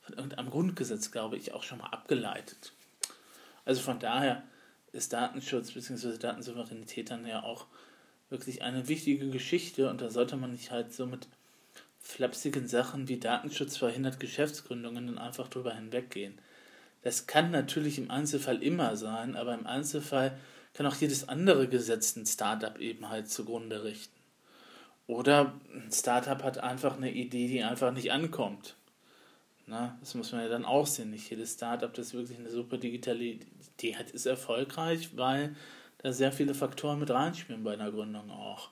von 0.00 0.14
irgendeinem 0.14 0.50
Grundgesetz, 0.50 1.10
glaube 1.10 1.36
ich, 1.36 1.52
auch 1.52 1.62
schon 1.62 1.78
mal 1.78 1.88
abgeleitet. 1.88 2.72
Also 3.64 3.80
von 3.80 3.98
daher 3.98 4.42
ist 4.92 5.12
Datenschutz 5.12 5.72
bzw. 5.72 6.18
Datensouveränität 6.18 7.10
dann 7.10 7.26
ja 7.26 7.42
auch 7.42 7.66
wirklich 8.28 8.62
eine 8.62 8.88
wichtige 8.88 9.30
Geschichte 9.30 9.88
und 9.90 10.00
da 10.00 10.10
sollte 10.10 10.36
man 10.36 10.52
nicht 10.52 10.70
halt 10.70 10.92
so 10.92 11.06
mit 11.06 11.28
flapsigen 12.00 12.68
Sachen 12.68 13.08
wie 13.08 13.18
Datenschutz 13.18 13.76
verhindert 13.76 14.20
Geschäftsgründungen 14.20 15.06
dann 15.06 15.18
einfach 15.18 15.48
drüber 15.48 15.74
hinweggehen. 15.74 16.38
Das 17.02 17.26
kann 17.26 17.50
natürlich 17.50 17.98
im 17.98 18.10
Einzelfall 18.10 18.62
immer 18.62 18.96
sein, 18.96 19.36
aber 19.36 19.54
im 19.54 19.66
Einzelfall 19.66 20.36
kann 20.74 20.86
auch 20.86 20.96
jedes 20.96 21.28
andere 21.28 21.68
Gesetz 21.68 22.16
ein 22.16 22.26
Startup 22.26 22.78
eben 22.78 23.08
halt 23.08 23.30
zugrunde 23.30 23.84
richten. 23.84 24.14
Oder 25.06 25.54
ein 25.72 25.90
Startup 25.92 26.42
hat 26.42 26.58
einfach 26.58 26.96
eine 26.96 27.12
Idee, 27.12 27.48
die 27.48 27.62
einfach 27.62 27.92
nicht 27.92 28.10
ankommt. 28.12 28.74
Na, 29.66 29.96
das 30.00 30.14
muss 30.14 30.32
man 30.32 30.42
ja 30.42 30.48
dann 30.48 30.64
auch 30.64 30.86
sehen. 30.86 31.10
Nicht 31.10 31.30
jedes 31.30 31.54
Startup, 31.54 31.92
das 31.92 32.14
wirklich 32.14 32.38
eine 32.38 32.50
super 32.50 32.76
digitale 32.76 33.24
Idee 33.24 33.96
hat, 33.96 34.10
ist 34.10 34.26
erfolgreich, 34.26 35.16
weil 35.16 35.56
sehr 36.12 36.32
viele 36.32 36.54
Faktoren 36.54 36.98
mit 36.98 37.10
reinspielen 37.10 37.64
bei 37.64 37.74
einer 37.74 37.90
Gründung 37.90 38.30
auch. 38.30 38.70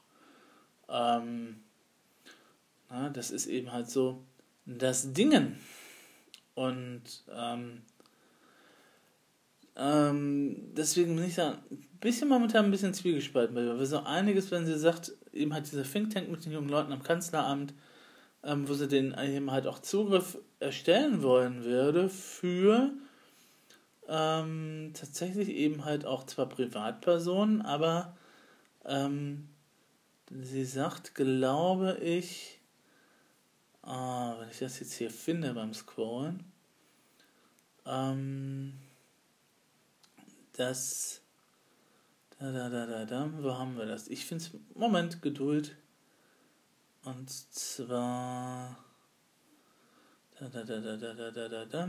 Ähm, 0.89 1.63
ja, 2.91 3.09
das 3.09 3.31
ist 3.31 3.47
eben 3.47 3.73
halt 3.73 3.91
so 3.91 4.23
das 4.67 5.13
Dingen. 5.13 5.59
Und 6.55 7.25
ähm, 7.33 7.83
ähm, 9.77 10.73
deswegen 10.77 11.17
bin 11.17 11.25
ich 11.25 11.35
da 11.35 11.59
ein 11.71 11.89
bisschen 12.01 12.29
momentan 12.29 12.67
ein 12.67 12.71
bisschen 12.71 12.95
zwiegespalten, 12.95 13.57
weil 13.57 13.87
so 13.87 13.99
einiges, 14.05 14.51
wenn 14.51 14.67
sie 14.67 14.79
sagt, 14.79 15.13
eben 15.33 15.53
halt 15.53 15.67
dieser 15.67 15.83
Think 15.83 16.11
Tank 16.11 16.29
mit 16.29 16.45
den 16.45 16.53
jungen 16.53 16.69
Leuten 16.69 16.93
am 16.93 17.03
Kanzleramt, 17.03 17.75
ähm, 18.45 18.69
wo 18.69 18.75
sie 18.75 18.87
den 18.87 19.17
eben 19.19 19.51
halt 19.51 19.67
auch 19.67 19.81
Zugriff 19.81 20.39
erstellen 20.61 21.23
wollen 21.23 21.65
würde 21.65 22.09
für 22.09 22.93
ähm, 24.09 24.93
tatsächlich 24.95 25.49
eben 25.49 25.85
halt 25.85 26.05
auch 26.05 26.25
zwar 26.25 26.49
Privatpersonen, 26.49 27.63
aber 27.63 28.17
ähm, 28.85 29.49
sie 30.31 30.65
sagt, 30.65 31.15
glaube 31.15 31.99
ich, 32.03 32.61
Ah, 33.87 34.37
wenn 34.39 34.49
ich 34.49 34.59
das 34.61 34.81
jetzt 34.81 34.95
hier 34.95 35.11
finde 35.11 35.53
beim 35.53 35.75
Scrollen. 35.75 36.43
Ähm, 37.85 38.73
das. 40.55 41.21
Da, 42.39 42.51
da, 42.51 42.71
da, 42.71 42.87
da, 42.87 43.05
da. 43.05 43.31
Wo 43.43 43.59
haben 43.59 43.77
wir 43.77 43.85
das? 43.85 44.09
Ich 44.09 44.25
finde 44.25 44.43
es. 44.45 44.51
Moment, 44.75 45.21
Geduld. 45.21 45.77
Und 47.05 47.29
zwar. 47.29 48.83
Da, 50.41 50.49
da, 50.49 50.65
da, 50.65 50.81
da, 50.81 50.97
da, 50.97 51.13
da, 51.13 51.31
da, 51.31 51.49
da, 51.49 51.65
da 51.67 51.89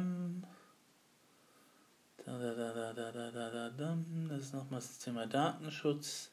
da, 2.94 3.12
da, 3.12 3.32
da, 3.32 3.50
da, 3.50 3.70
da. 3.70 3.98
Das 4.30 4.42
ist 4.42 4.54
nochmal 4.54 4.80
das 4.80 4.98
Thema 5.00 5.26
Datenschutz. 5.26 6.30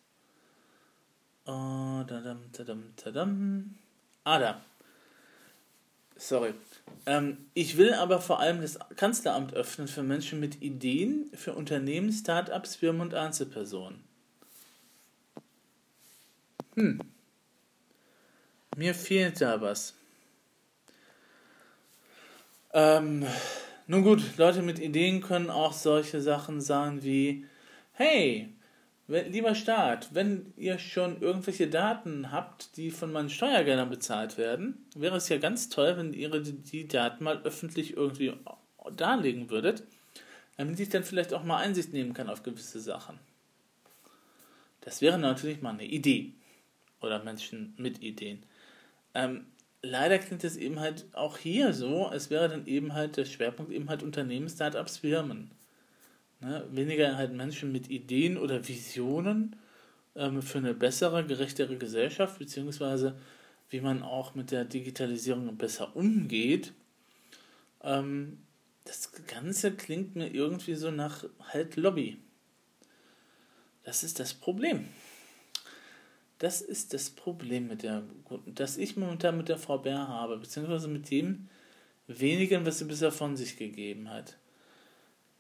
Oh, 1.47 2.03
da, 2.07 2.21
da, 2.21 2.37
da, 2.53 2.65
da, 2.65 2.75
da, 3.05 3.11
da. 3.11 3.29
Ah, 4.25 4.39
da. 4.39 4.61
Sorry. 6.17 6.55
Ähm, 7.07 7.47
ich 7.55 7.77
will 7.77 7.95
aber 7.95 8.21
vor 8.21 8.39
allem 8.39 8.61
das 8.61 8.79
Kanzleramt 8.97 9.55
öffnen 9.55 9.89
für 9.89 10.03
Menschen 10.03 10.39
mit 10.39 10.63
Ideen 10.63 11.31
für 11.35 11.55
Unternehmen, 11.55 12.13
Startups, 12.13 12.77
Firmen 12.77 13.01
und 13.03 13.15
Einzelpersonen. 13.15 14.05
Hm. 16.77 17.01
Mir 18.77 18.95
fehlt 18.95 19.41
da 19.41 19.61
was. 19.61 19.95
Ähm, 22.73 23.27
nun 23.87 24.03
gut, 24.03 24.37
Leute 24.37 24.63
mit 24.63 24.79
Ideen 24.79 25.21
können 25.21 25.51
auch 25.51 25.73
solche 25.73 26.21
Sachen 26.21 26.61
sagen 26.61 27.03
wie, 27.03 27.47
hey, 27.93 28.55
lieber 29.09 29.55
Staat, 29.55 30.15
wenn 30.15 30.53
ihr 30.57 30.79
schon 30.79 31.21
irgendwelche 31.21 31.69
Daten 31.69 32.33
habt, 32.33 32.77
die 32.77 32.91
von 32.91 33.13
meinen 33.13 33.31
Steuergeldern 33.31 33.91
bezahlt 33.91 34.39
werden, 34.39 34.87
wäre 34.95 35.17
es 35.17 35.29
ja 35.29 35.39
ganz 35.39 35.69
toll, 35.69 35.97
wenn 35.97 36.13
ihr 36.13 36.31
die 36.41 36.89
Daten 36.89 37.25
mal 37.25 37.43
öffentlich 37.43 37.97
irgendwie 37.97 38.33
darlegen 38.97 39.51
würdet, 39.51 39.85
damit 40.57 40.81
ich 40.81 40.89
dann 40.89 41.05
vielleicht 41.05 41.35
auch 41.35 41.45
mal 41.45 41.59
Einsicht 41.59 41.93
nehmen 41.93 42.15
kann 42.15 42.29
auf 42.29 42.43
gewisse 42.43 42.81
Sachen. 42.81 43.19
Das 44.81 45.01
wäre 45.01 45.19
natürlich 45.19 45.63
mal 45.63 45.71
eine 45.71 45.85
Idee. 45.85 46.33
Oder 47.01 47.23
Menschen 47.23 47.75
mit 47.79 48.03
Ideen. 48.03 48.45
Ähm, 49.15 49.47
leider 49.83 50.19
klingt 50.19 50.45
es 50.45 50.57
eben 50.57 50.81
halt 50.81 51.07
auch 51.13 51.39
hier 51.39 51.73
so, 51.73 52.07
als 52.07 52.31
wäre 52.31 52.49
dann 52.49 52.67
eben 52.67 52.95
halt 52.95 53.17
der 53.17 53.25
Schwerpunkt 53.25 53.73
eben 53.73 53.89
halt 53.89 54.03
Unternehmen, 54.03 54.49
Startups, 54.49 54.99
Firmen. 54.99 55.51
Ne? 56.41 56.67
Weniger 56.71 57.17
halt 57.17 57.33
Menschen 57.33 57.73
mit 57.73 57.91
Ideen 57.91 58.37
oder 58.37 58.67
Visionen 58.67 59.57
ähm, 60.15 60.43
für 60.43 60.59
eine 60.59 60.75
bessere, 60.75 61.25
gerechtere 61.25 61.77
Gesellschaft, 61.77 62.39
beziehungsweise 62.39 63.19
wie 63.71 63.81
man 63.81 64.03
auch 64.03 64.35
mit 64.35 64.51
der 64.51 64.65
Digitalisierung 64.65 65.57
besser 65.57 65.97
umgeht. 65.97 66.73
Ähm, 67.83 68.39
das 68.85 69.13
Ganze 69.27 69.73
klingt 69.73 70.17
mir 70.17 70.29
irgendwie 70.29 70.75
so 70.75 70.91
nach 70.91 71.25
halt 71.53 71.77
Lobby. 71.77 72.19
Das 73.85 74.05
ist 74.05 74.21
das 74.21 74.35
Problem. 74.35 74.89
Das 76.43 76.61
ist 76.61 76.93
das 76.93 77.09
Problem 77.09 77.69
mit 77.69 77.85
der, 77.85 78.03
das 78.47 78.77
ich 78.77 78.97
momentan 78.97 79.37
mit 79.37 79.49
der 79.49 79.59
Frau 79.59 79.79
Bär 79.79 80.09
habe, 80.09 80.39
beziehungsweise 80.39 80.89
mit 80.89 81.09
dem 81.09 81.49
wenigen, 82.09 82.67
was 82.67 82.81
sie 82.81 82.85
bisher 82.85 83.13
von 83.13 83.37
sich 83.37 83.57
gegeben 83.57 84.11
hat. 84.11 84.39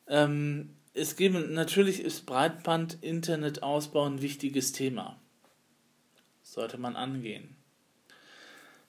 Ähm, 0.06 0.76
es 0.94 1.16
geben, 1.16 1.54
natürlich 1.54 2.04
ist 2.04 2.24
Breitband-Internetausbau 2.26 4.06
ein 4.06 4.22
wichtiges 4.22 4.70
Thema. 4.70 5.18
Sollte 6.44 6.78
man 6.78 6.94
angehen. 6.94 7.56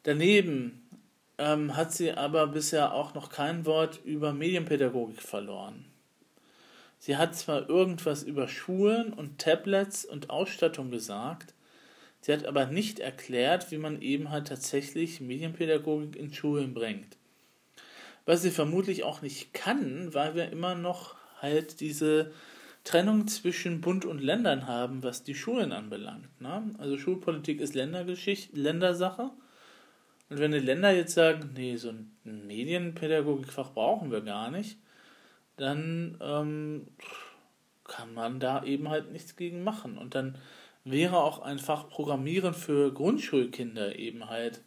Daneben 0.03 0.88
ähm, 1.39 1.75
hat 1.75 1.93
sie 1.93 2.12
aber 2.12 2.46
bisher 2.46 2.93
auch 2.93 3.15
noch 3.15 3.32
kein 3.32 3.65
Wort 3.65 4.01
über 4.05 4.34
Medienpädagogik 4.34 5.20
verloren. 5.20 5.86
Sie 7.00 7.17
hat 7.17 7.36
zwar 7.36 7.67
irgendwas 7.67 8.22
über 8.22 8.48
Schulen 8.48 9.13
und 9.13 9.39
Tablets 9.39 10.05
und 10.05 10.29
Ausstattung 10.29 10.91
gesagt, 10.91 11.52
sie 12.24 12.34
hat 12.34 12.46
aber 12.46 12.65
nicht 12.65 13.00
erklärt, 13.00 13.70
wie 13.72 13.77
man 13.77 14.01
eben 14.01 14.30
halt 14.30 14.48
tatsächlich 14.48 15.22
Medienpädagogik 15.22 16.15
in 16.15 16.34
Schulen 16.34 16.74
bringt. 16.74 17.18
Was 18.25 18.42
sie 18.42 18.51
vermutlich 18.51 19.03
auch 19.03 19.22
nicht 19.22 19.53
kann, 19.53 20.13
weil 20.13 20.34
wir 20.34 20.50
immer 20.50 20.75
noch 20.75 21.15
halt 21.42 21.82
diese 21.82 22.32
Trennung 22.86 23.27
zwischen 23.27 23.82
Bund 23.82 24.06
und 24.06 24.20
Ländern 24.20 24.68
haben, 24.68 25.03
was 25.03 25.24
die 25.24 25.36
Schulen 25.36 25.72
anbelangt. 25.72 26.30
Ne? 26.42 26.74
Also 26.77 26.98
Schulpolitik 26.98 27.60
ist 27.60 27.75
Ländergeschichte, 27.75 28.58
Ländersache. 28.58 29.32
Und 30.30 30.39
wenn 30.39 30.51
die 30.51 30.60
Länder 30.60 30.92
jetzt 30.92 31.13
sagen, 31.13 31.51
nee, 31.56 31.75
so 31.75 31.89
ein 31.89 32.12
Medienpädagogikfach 32.24 33.74
brauchen 33.74 34.12
wir 34.12 34.22
gar 34.22 34.50
nicht, 34.50 34.77
dann 35.58 36.18
ähm, 36.22 36.88
kann 37.84 38.13
man 38.13 38.39
da 38.39 38.63
eben 38.63 38.89
halt 38.89 39.12
nichts 39.12 39.36
gegen 39.36 39.63
machen. 39.63 39.98
Und 39.98 40.15
dann 40.15 40.38
wäre 40.85 41.17
auch 41.17 41.39
ein 41.39 41.59
Fach 41.59 41.89
Programmieren 41.89 42.53
für 42.53 42.93
Grundschulkinder 42.93 43.97
eben 43.97 44.29
halt, 44.29 44.61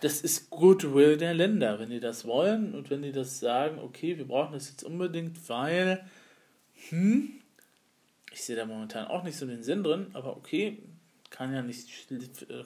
das 0.00 0.20
ist 0.20 0.50
Goodwill 0.50 1.16
der 1.16 1.34
Länder, 1.34 1.78
wenn 1.78 1.90
die 1.90 2.00
das 2.00 2.24
wollen 2.24 2.74
und 2.74 2.88
wenn 2.90 3.02
die 3.02 3.12
das 3.12 3.40
sagen, 3.40 3.78
okay, 3.78 4.16
wir 4.16 4.26
brauchen 4.26 4.52
das 4.52 4.68
jetzt 4.70 4.84
unbedingt, 4.84 5.48
weil, 5.48 6.04
hm, 6.88 7.40
ich 8.32 8.44
sehe 8.44 8.56
da 8.56 8.64
momentan 8.64 9.06
auch 9.08 9.24
nicht 9.24 9.36
so 9.36 9.46
den 9.46 9.62
Sinn 9.62 9.82
drin, 9.82 10.08
aber 10.12 10.36
okay, 10.36 10.78
kann 11.30 11.52
ja 11.52 11.62
nicht, 11.62 11.88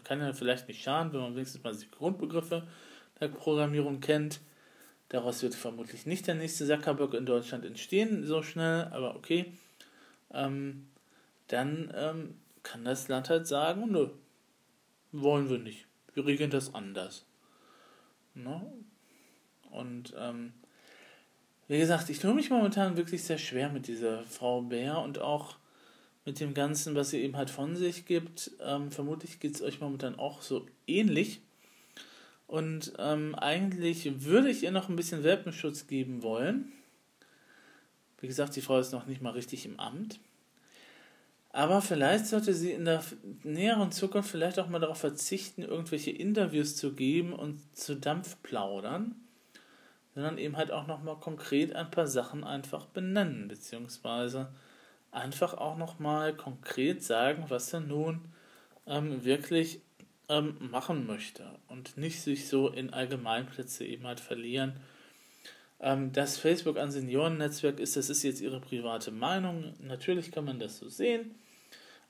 kann 0.05 0.21
ja 0.21 0.33
vielleicht 0.33 0.69
nicht 0.69 0.83
schaden, 0.83 1.13
wenn 1.13 1.21
man 1.21 1.35
wenigstens 1.35 1.65
mal 1.65 1.75
die 1.75 1.91
Grundbegriffe 1.91 2.67
der 3.19 3.29
Programmierung 3.29 4.01
kennt. 4.01 4.41
Daraus 5.09 5.43
wird 5.43 5.55
vermutlich 5.55 6.07
nicht 6.07 6.27
der 6.27 6.37
nächste 6.37 6.67
Zuckerberg 6.67 7.15
in 7.15 7.27
Deutschland 7.27 7.65
entstehen, 7.65 8.27
so 8.27 8.43
schnell, 8.43 8.85
aber 8.93 9.17
okay. 9.17 9.53
Ähm, 10.33 10.87
dann 11.51 11.93
ähm, 11.95 12.35
kann 12.63 12.85
das 12.85 13.09
Land 13.09 13.29
halt 13.29 13.47
sagen, 13.47 13.91
nö, 13.91 14.09
wollen 15.13 15.49
wir 15.51 15.59
nicht. 15.59 15.87
Wir 16.15 16.27
regeln 16.27 16.51
das 16.51 16.75
anders. 16.75 17.25
Ne? 18.35 18.63
Und 19.71 20.15
ähm, 20.19 20.53
wie 21.69 21.79
gesagt, 21.79 22.11
ich 22.11 22.19
tue 22.19 22.35
mich 22.35 22.51
momentan 22.51 22.97
wirklich 22.97 23.23
sehr 23.25 23.39
schwer 23.39 23.71
mit 23.71 23.87
dieser 23.87 24.25
Frau 24.25 24.63
Bär 24.63 24.99
und 24.99 25.21
auch 25.21 25.57
mit 26.25 26.41
dem 26.41 26.55
Ganzen, 26.55 26.95
was 26.95 27.11
sie 27.11 27.21
eben 27.23 27.37
halt 27.37 27.51
von 27.51 27.77
sich 27.77 28.07
gibt. 28.07 28.53
Ähm, 28.61 28.91
vermutlich 28.91 29.41
geht 29.41 29.55
es 29.55 29.63
euch 29.63 29.81
momentan 29.81 30.19
auch 30.19 30.43
so 30.43 30.67
ähnlich. 30.87 31.41
Und 32.47 32.93
ähm, 32.99 33.35
eigentlich 33.37 34.25
würde 34.25 34.51
ich 34.51 34.65
ihr 34.65 34.73
noch 34.73 34.89
ein 34.89 34.97
bisschen 34.97 35.23
Welpenschutz 35.23 35.87
geben 35.87 36.23
wollen. 36.23 36.73
Wie 38.21 38.27
gesagt, 38.27 38.57
die 38.57 38.61
Frau 38.61 38.79
ist 38.79 38.93
noch 38.93 39.07
nicht 39.07 39.23
mal 39.23 39.33
richtig 39.33 39.65
im 39.65 39.79
Amt. 39.79 40.21
Aber 41.53 41.83
vielleicht 41.83 42.27
sollte 42.27 42.55
sie 42.55 42.71
in 42.71 42.85
der 42.85 43.03
näheren 43.43 43.91
Zukunft 43.91 44.31
vielleicht 44.31 44.59
auch 44.61 44.69
mal 44.69 44.79
darauf 44.79 44.99
verzichten, 44.99 45.63
irgendwelche 45.63 46.13
Interviews 46.13 46.77
zu 46.77 46.95
geben 46.95 47.33
und 47.33 47.61
zu 47.77 47.97
Dampf 47.97 48.41
plaudern, 48.43 49.17
sondern 50.15 50.39
eben 50.39 50.57
halt 50.57 50.71
auch 50.71 50.87
nochmal 50.87 51.17
konkret 51.17 51.75
ein 51.75 51.91
paar 51.91 52.07
Sachen 52.07 52.45
einfach 52.45 52.87
benennen, 52.87 53.49
beziehungsweise 53.49 54.53
einfach 55.11 55.55
auch 55.55 55.77
nochmal 55.77 56.35
konkret 56.35 57.03
sagen, 57.03 57.47
was 57.49 57.73
er 57.73 57.81
nun 57.81 58.21
ähm, 58.87 59.25
wirklich 59.25 59.81
ähm, 60.29 60.57
machen 60.71 61.07
möchte 61.07 61.45
und 61.67 61.97
nicht 61.97 62.23
sich 62.23 62.49
so 62.49 62.69
in 62.69 62.93
Allgemeinplätze 62.93 63.85
eben 63.85 64.07
halt 64.07 64.21
verlieren. 64.21 64.75
Ähm, 65.81 66.13
dass 66.13 66.39
Facebook 66.39 66.79
ein 66.79 66.91
Seniorennetzwerk 66.91 67.81
ist, 67.81 67.97
das 67.97 68.11
ist 68.11 68.23
jetzt 68.23 68.41
ihre 68.41 68.61
private 68.61 69.11
Meinung. 69.11 69.75
Natürlich 69.81 70.31
kann 70.31 70.45
man 70.45 70.59
das 70.59 70.79
so 70.79 70.89
sehen. 70.89 71.35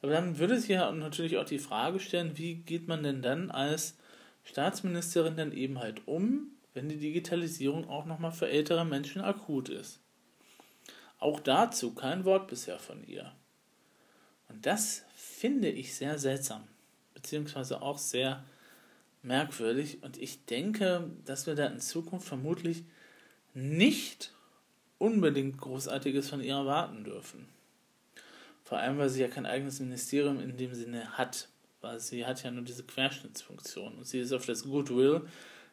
Aber 0.02 0.12
dann 0.12 0.38
würde 0.38 0.58
sich 0.58 0.70
ja 0.70 0.90
natürlich 0.92 1.36
auch 1.36 1.44
die 1.44 1.58
Frage 1.58 2.00
stellen, 2.00 2.36
wie 2.36 2.56
geht 2.56 2.88
man 2.88 3.02
denn 3.02 3.22
dann 3.22 3.50
als 3.50 3.96
Staatsministerin 4.44 5.36
dann 5.36 5.52
eben 5.52 5.78
halt 5.78 6.06
um, 6.08 6.52
wenn 6.74 6.88
die 6.88 6.98
Digitalisierung 6.98 7.88
auch 7.88 8.06
nochmal 8.06 8.32
für 8.32 8.48
ältere 8.48 8.84
Menschen 8.84 9.22
akut 9.22 9.68
ist. 9.68 10.00
Auch 11.18 11.38
dazu 11.38 11.94
kein 11.94 12.24
Wort 12.24 12.48
bisher 12.48 12.78
von 12.78 13.04
ihr. 13.04 13.32
Und 14.48 14.66
das 14.66 15.04
finde 15.14 15.68
ich 15.68 15.94
sehr 15.94 16.18
seltsam 16.18 16.66
beziehungsweise 17.20 17.82
auch 17.82 17.98
sehr 17.98 18.44
merkwürdig. 19.22 20.02
Und 20.02 20.16
ich 20.16 20.46
denke, 20.46 21.10
dass 21.24 21.46
wir 21.46 21.54
da 21.54 21.66
in 21.66 21.80
Zukunft 21.80 22.26
vermutlich 22.26 22.84
nicht 23.54 24.32
unbedingt 24.98 25.58
Großartiges 25.58 26.28
von 26.28 26.42
ihr 26.42 26.54
erwarten 26.54 27.04
dürfen. 27.04 27.48
Vor 28.64 28.78
allem, 28.78 28.98
weil 28.98 29.08
sie 29.08 29.22
ja 29.22 29.28
kein 29.28 29.46
eigenes 29.46 29.80
Ministerium 29.80 30.40
in 30.40 30.56
dem 30.56 30.74
Sinne 30.74 31.18
hat, 31.18 31.48
weil 31.80 31.98
sie 31.98 32.26
hat 32.26 32.42
ja 32.44 32.50
nur 32.50 32.62
diese 32.62 32.84
Querschnittsfunktion 32.84 33.94
und 33.94 34.06
sie 34.06 34.20
ist 34.20 34.32
auf 34.32 34.46
das 34.46 34.64
Goodwill 34.64 35.22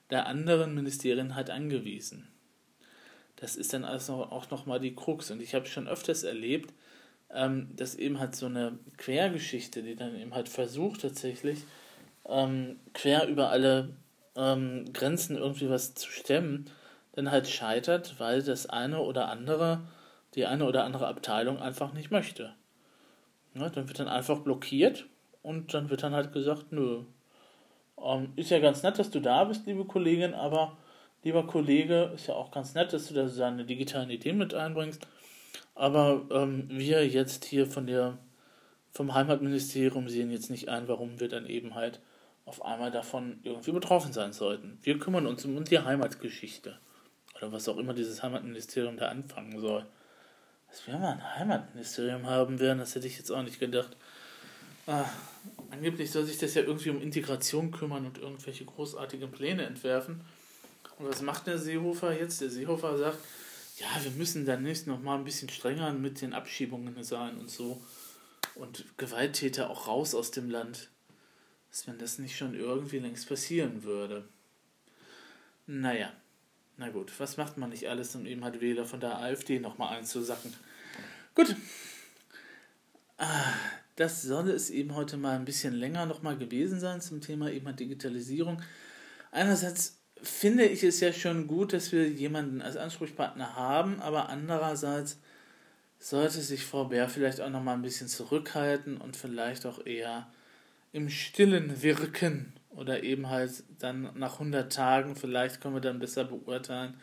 der 0.10 0.26
anderen 0.26 0.74
Ministerien 0.74 1.36
halt 1.36 1.50
angewiesen. 1.50 2.28
Das 3.38 3.56
ist 3.56 3.74
dann 3.74 3.86
also 3.86 4.24
auch 4.24 4.50
nochmal 4.50 4.80
die 4.80 4.96
Krux. 4.96 5.32
Und 5.32 5.42
ich 5.42 5.56
habe 5.56 5.66
schon 5.68 5.88
öfters 5.88 6.24
erlebt, 6.24 6.74
ähm, 7.32 7.70
dass 7.76 7.96
eben 7.96 8.20
halt 8.20 8.36
so 8.36 8.48
eine 8.48 8.78
Quergeschichte, 8.98 9.84
die 9.84 9.96
dann 9.96 10.20
eben 10.20 10.34
halt 10.34 10.50
versucht 10.50 11.02
tatsächlich 11.02 11.60
ähm, 12.26 12.80
quer 12.94 13.28
über 13.28 13.50
alle 13.50 13.90
ähm, 14.36 14.86
Grenzen 14.92 15.38
irgendwie 15.38 15.70
was 15.70 15.94
zu 15.94 16.10
stemmen, 16.10 16.70
dann 17.18 17.32
halt 17.32 17.48
scheitert, 17.48 18.20
weil 18.20 18.44
das 18.44 18.68
eine 18.68 19.02
oder 19.02 19.30
andere, 19.30 19.82
die 20.36 20.46
eine 20.46 20.66
oder 20.66 20.84
andere 20.84 21.08
Abteilung 21.08 21.60
einfach 21.60 21.92
nicht 21.94 22.12
möchte. 22.12 22.54
Ja, 23.56 23.70
dann 23.70 23.88
wird 23.88 24.00
dann 24.00 24.08
einfach 24.08 24.40
blockiert 24.40 25.08
und 25.42 25.74
dann 25.74 25.90
wird 25.90 26.04
dann 26.04 26.14
halt 26.14 26.32
gesagt, 26.32 26.72
nö, 26.72 27.06
ähm, 28.00 28.34
ist 28.36 28.52
ja 28.52 28.60
ganz 28.60 28.84
nett, 28.84 29.00
dass 29.00 29.10
du 29.10 29.20
da 29.20 29.46
bist, 29.46 29.66
liebe 29.66 29.86
Kollegin, 29.86 30.36
aber 30.36 30.78
lieber 31.24 31.48
Kollege, 31.48 32.12
ist 32.14 32.28
ja 32.28 32.36
auch 32.36 32.52
ganz 32.52 32.76
nett, 32.76 32.94
dass 32.94 33.08
du 33.08 33.16
da 33.16 33.24
deine 33.26 33.66
digitalen 33.66 34.12
Ideen 34.12 34.38
mit 34.38 34.54
einbringst, 34.54 35.08
aber 35.74 36.24
ähm, 36.30 36.68
wir 36.70 37.08
jetzt 37.08 37.46
hier 37.46 37.66
von 37.66 37.88
der, 37.88 38.20
vom 38.92 39.16
Heimatministerium 39.16 40.08
sehen 40.08 40.30
jetzt 40.30 40.52
nicht 40.52 40.70
ein, 40.70 40.88
warum 40.88 41.20
wir 41.20 41.30
dann 41.30 41.48
eben 41.48 41.74
halt 41.74 42.00
auf 42.46 42.64
einmal 42.64 42.92
davon 42.92 43.40
irgendwie 43.42 43.72
betroffen 43.72 44.14
sein 44.14 44.34
sollten. 44.34 44.78
Wir 44.84 45.00
kümmern 45.00 45.26
uns 45.26 45.46
um 45.46 45.64
die 45.64 45.80
Heimatgeschichte. 45.80 46.78
Oder 47.38 47.52
was 47.52 47.70
auch 47.70 47.78
immer 47.78 47.94
dieses 47.94 48.24
Heimatministerium 48.24 48.98
da 48.98 49.10
anfangen 49.10 49.60
soll. 49.60 49.86
Dass 50.70 50.86
wir 50.88 50.98
mal 50.98 51.14
ein 51.14 51.36
Heimatministerium 51.36 52.26
haben 52.28 52.60
werden, 52.60 52.80
das 52.80 52.96
hätte 52.96 53.08
ich 53.08 53.18
jetzt 53.18 53.32
auch 53.32 53.44
nicht 53.44 53.60
gedacht. 53.60 53.96
Ah, 54.86 55.06
angeblich 55.70 56.12
soll 56.12 56.26
sich 56.26 56.38
das 56.38 56.54
ja 56.56 56.64
irgendwie 56.64 56.90
um 56.90 57.02
Integration 57.02 57.72
kümmern 57.72 58.06
und 58.06 58.18
irgendwelche 58.18 58.66
großartigen 58.66 59.32
Pläne 59.32 59.66
entwerfen. 59.66 60.22
Und 60.98 61.10
was 61.10 61.22
macht 61.22 61.48
der 61.48 61.58
Seehofer 61.58 62.18
jetzt? 62.18 62.42
Der 62.42 62.50
Seehofer 62.50 62.98
sagt, 62.98 63.20
ja, 63.78 63.88
wir 64.04 64.12
müssen 64.12 64.46
dann 64.46 64.64
nicht 64.64 64.88
noch 64.88 65.00
mal 65.00 65.18
ein 65.18 65.24
bisschen 65.24 65.50
strenger 65.50 65.92
mit 65.94 66.22
den 66.22 66.34
Abschiebungen 66.34 67.04
sein 67.04 67.38
und 67.38 67.52
so. 67.52 67.82
Und 68.56 68.86
Gewalttäter 68.98 69.70
auch 69.70 69.88
raus 69.88 70.16
aus 70.16 70.32
dem 70.32 70.50
Land. 70.50 70.90
Dass 71.70 71.86
wenn 71.86 72.00
das 72.00 72.18
nicht 72.18 72.38
schon 72.38 72.56
irgendwie 72.56 73.00
längst 73.00 73.30
passieren 73.30 73.84
würde. 73.84 74.28
Naja, 75.68 76.12
na 76.78 76.90
gut, 76.90 77.12
was 77.20 77.38
macht 77.38 77.58
man 77.58 77.72
nicht 77.72 77.90
alles, 77.90 78.16
um 78.16 78.26
eben 78.26 78.44
halt 78.44 78.62
Wähler 78.62 78.86
von 78.86 79.00
der 79.00 79.18
AfD 79.18 79.60
nochmal 79.60 79.98
einzusacken? 79.98 80.54
Gut. 81.34 81.56
Ah, 83.18 83.54
das 83.96 84.22
soll 84.22 84.50
es 84.50 84.70
eben 84.70 84.94
heute 84.96 85.18
mal 85.18 85.36
ein 85.36 85.46
bisschen 85.46 85.74
länger 85.74 86.06
nochmal 86.06 86.38
gewesen 86.38 86.80
sein 86.80 87.02
zum 87.02 87.20
Thema 87.20 87.52
eben 87.52 87.66
halt 87.66 87.80
Digitalisierung. 87.80 88.62
Einerseits 89.32 90.00
finde 90.22 90.66
ich 90.66 90.84
es 90.84 91.00
ja 91.00 91.12
schon 91.12 91.48
gut, 91.48 91.74
dass 91.74 91.92
wir 91.92 92.08
jemanden 92.08 92.62
als 92.62 92.78
Ansprechpartner 92.78 93.56
haben, 93.56 94.00
aber 94.00 94.30
andererseits 94.30 95.20
sollte 96.00 96.42
sich 96.42 96.64
Frau 96.64 96.86
Bär 96.86 97.10
vielleicht 97.10 97.42
auch 97.42 97.50
nochmal 97.50 97.76
ein 97.76 97.82
bisschen 97.82 98.08
zurückhalten 98.08 98.98
und 98.98 99.18
vielleicht 99.18 99.66
auch 99.66 99.84
eher 99.84 100.32
im 100.92 101.10
Stillen 101.10 101.82
wirken 101.82 102.54
oder 102.78 103.04
eben 103.04 103.30
halt 103.30 103.64
dann 103.80 104.12
nach 104.18 104.34
100 104.34 104.72
Tagen, 104.72 105.16
vielleicht 105.16 105.60
können 105.62 105.74
wir 105.74 105.82
dann 105.82 106.00
besser 106.00 106.24
beurteilen, 106.24 107.00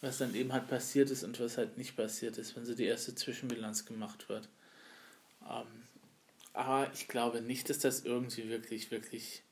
was 0.00 0.18
dann 0.18 0.34
eben 0.34 0.52
halt 0.52 0.66
passiert 0.66 1.10
ist 1.10 1.22
und 1.24 1.38
was 1.38 1.58
halt 1.58 1.76
nicht 1.76 1.94
passiert 1.94 2.38
ist, 2.38 2.56
wenn 2.56 2.64
so 2.64 2.74
die 2.74 2.86
erste 2.86 3.14
Zwischenbilanz 3.14 3.84
gemacht 3.84 4.28
wird. 4.30 4.48
Ähm, 5.48 5.66
aber 6.54 6.90
ich 6.94 7.06
glaube 7.06 7.42
nicht, 7.42 7.68
dass 7.68 7.78
das 7.78 8.04
irgendwie 8.04 8.48
wirklich, 8.48 8.90
wirklich 8.90 9.42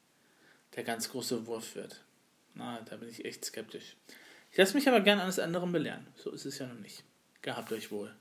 der 0.74 0.84
ganz 0.84 1.10
große 1.10 1.46
Wurf 1.46 1.74
wird. 1.74 2.02
Na, 2.54 2.80
da 2.88 2.96
bin 2.96 3.10
ich 3.10 3.26
echt 3.26 3.44
skeptisch. 3.44 3.94
Ich 4.50 4.56
lasse 4.56 4.74
mich 4.74 4.88
aber 4.88 5.00
gern 5.00 5.20
eines 5.20 5.38
anderen 5.38 5.70
belehren. 5.70 6.06
So 6.16 6.30
ist 6.30 6.46
es 6.46 6.58
ja 6.58 6.66
noch 6.66 6.80
nicht. 6.80 7.04
Gehabt 7.42 7.70
euch 7.72 7.92
wohl. 7.92 8.14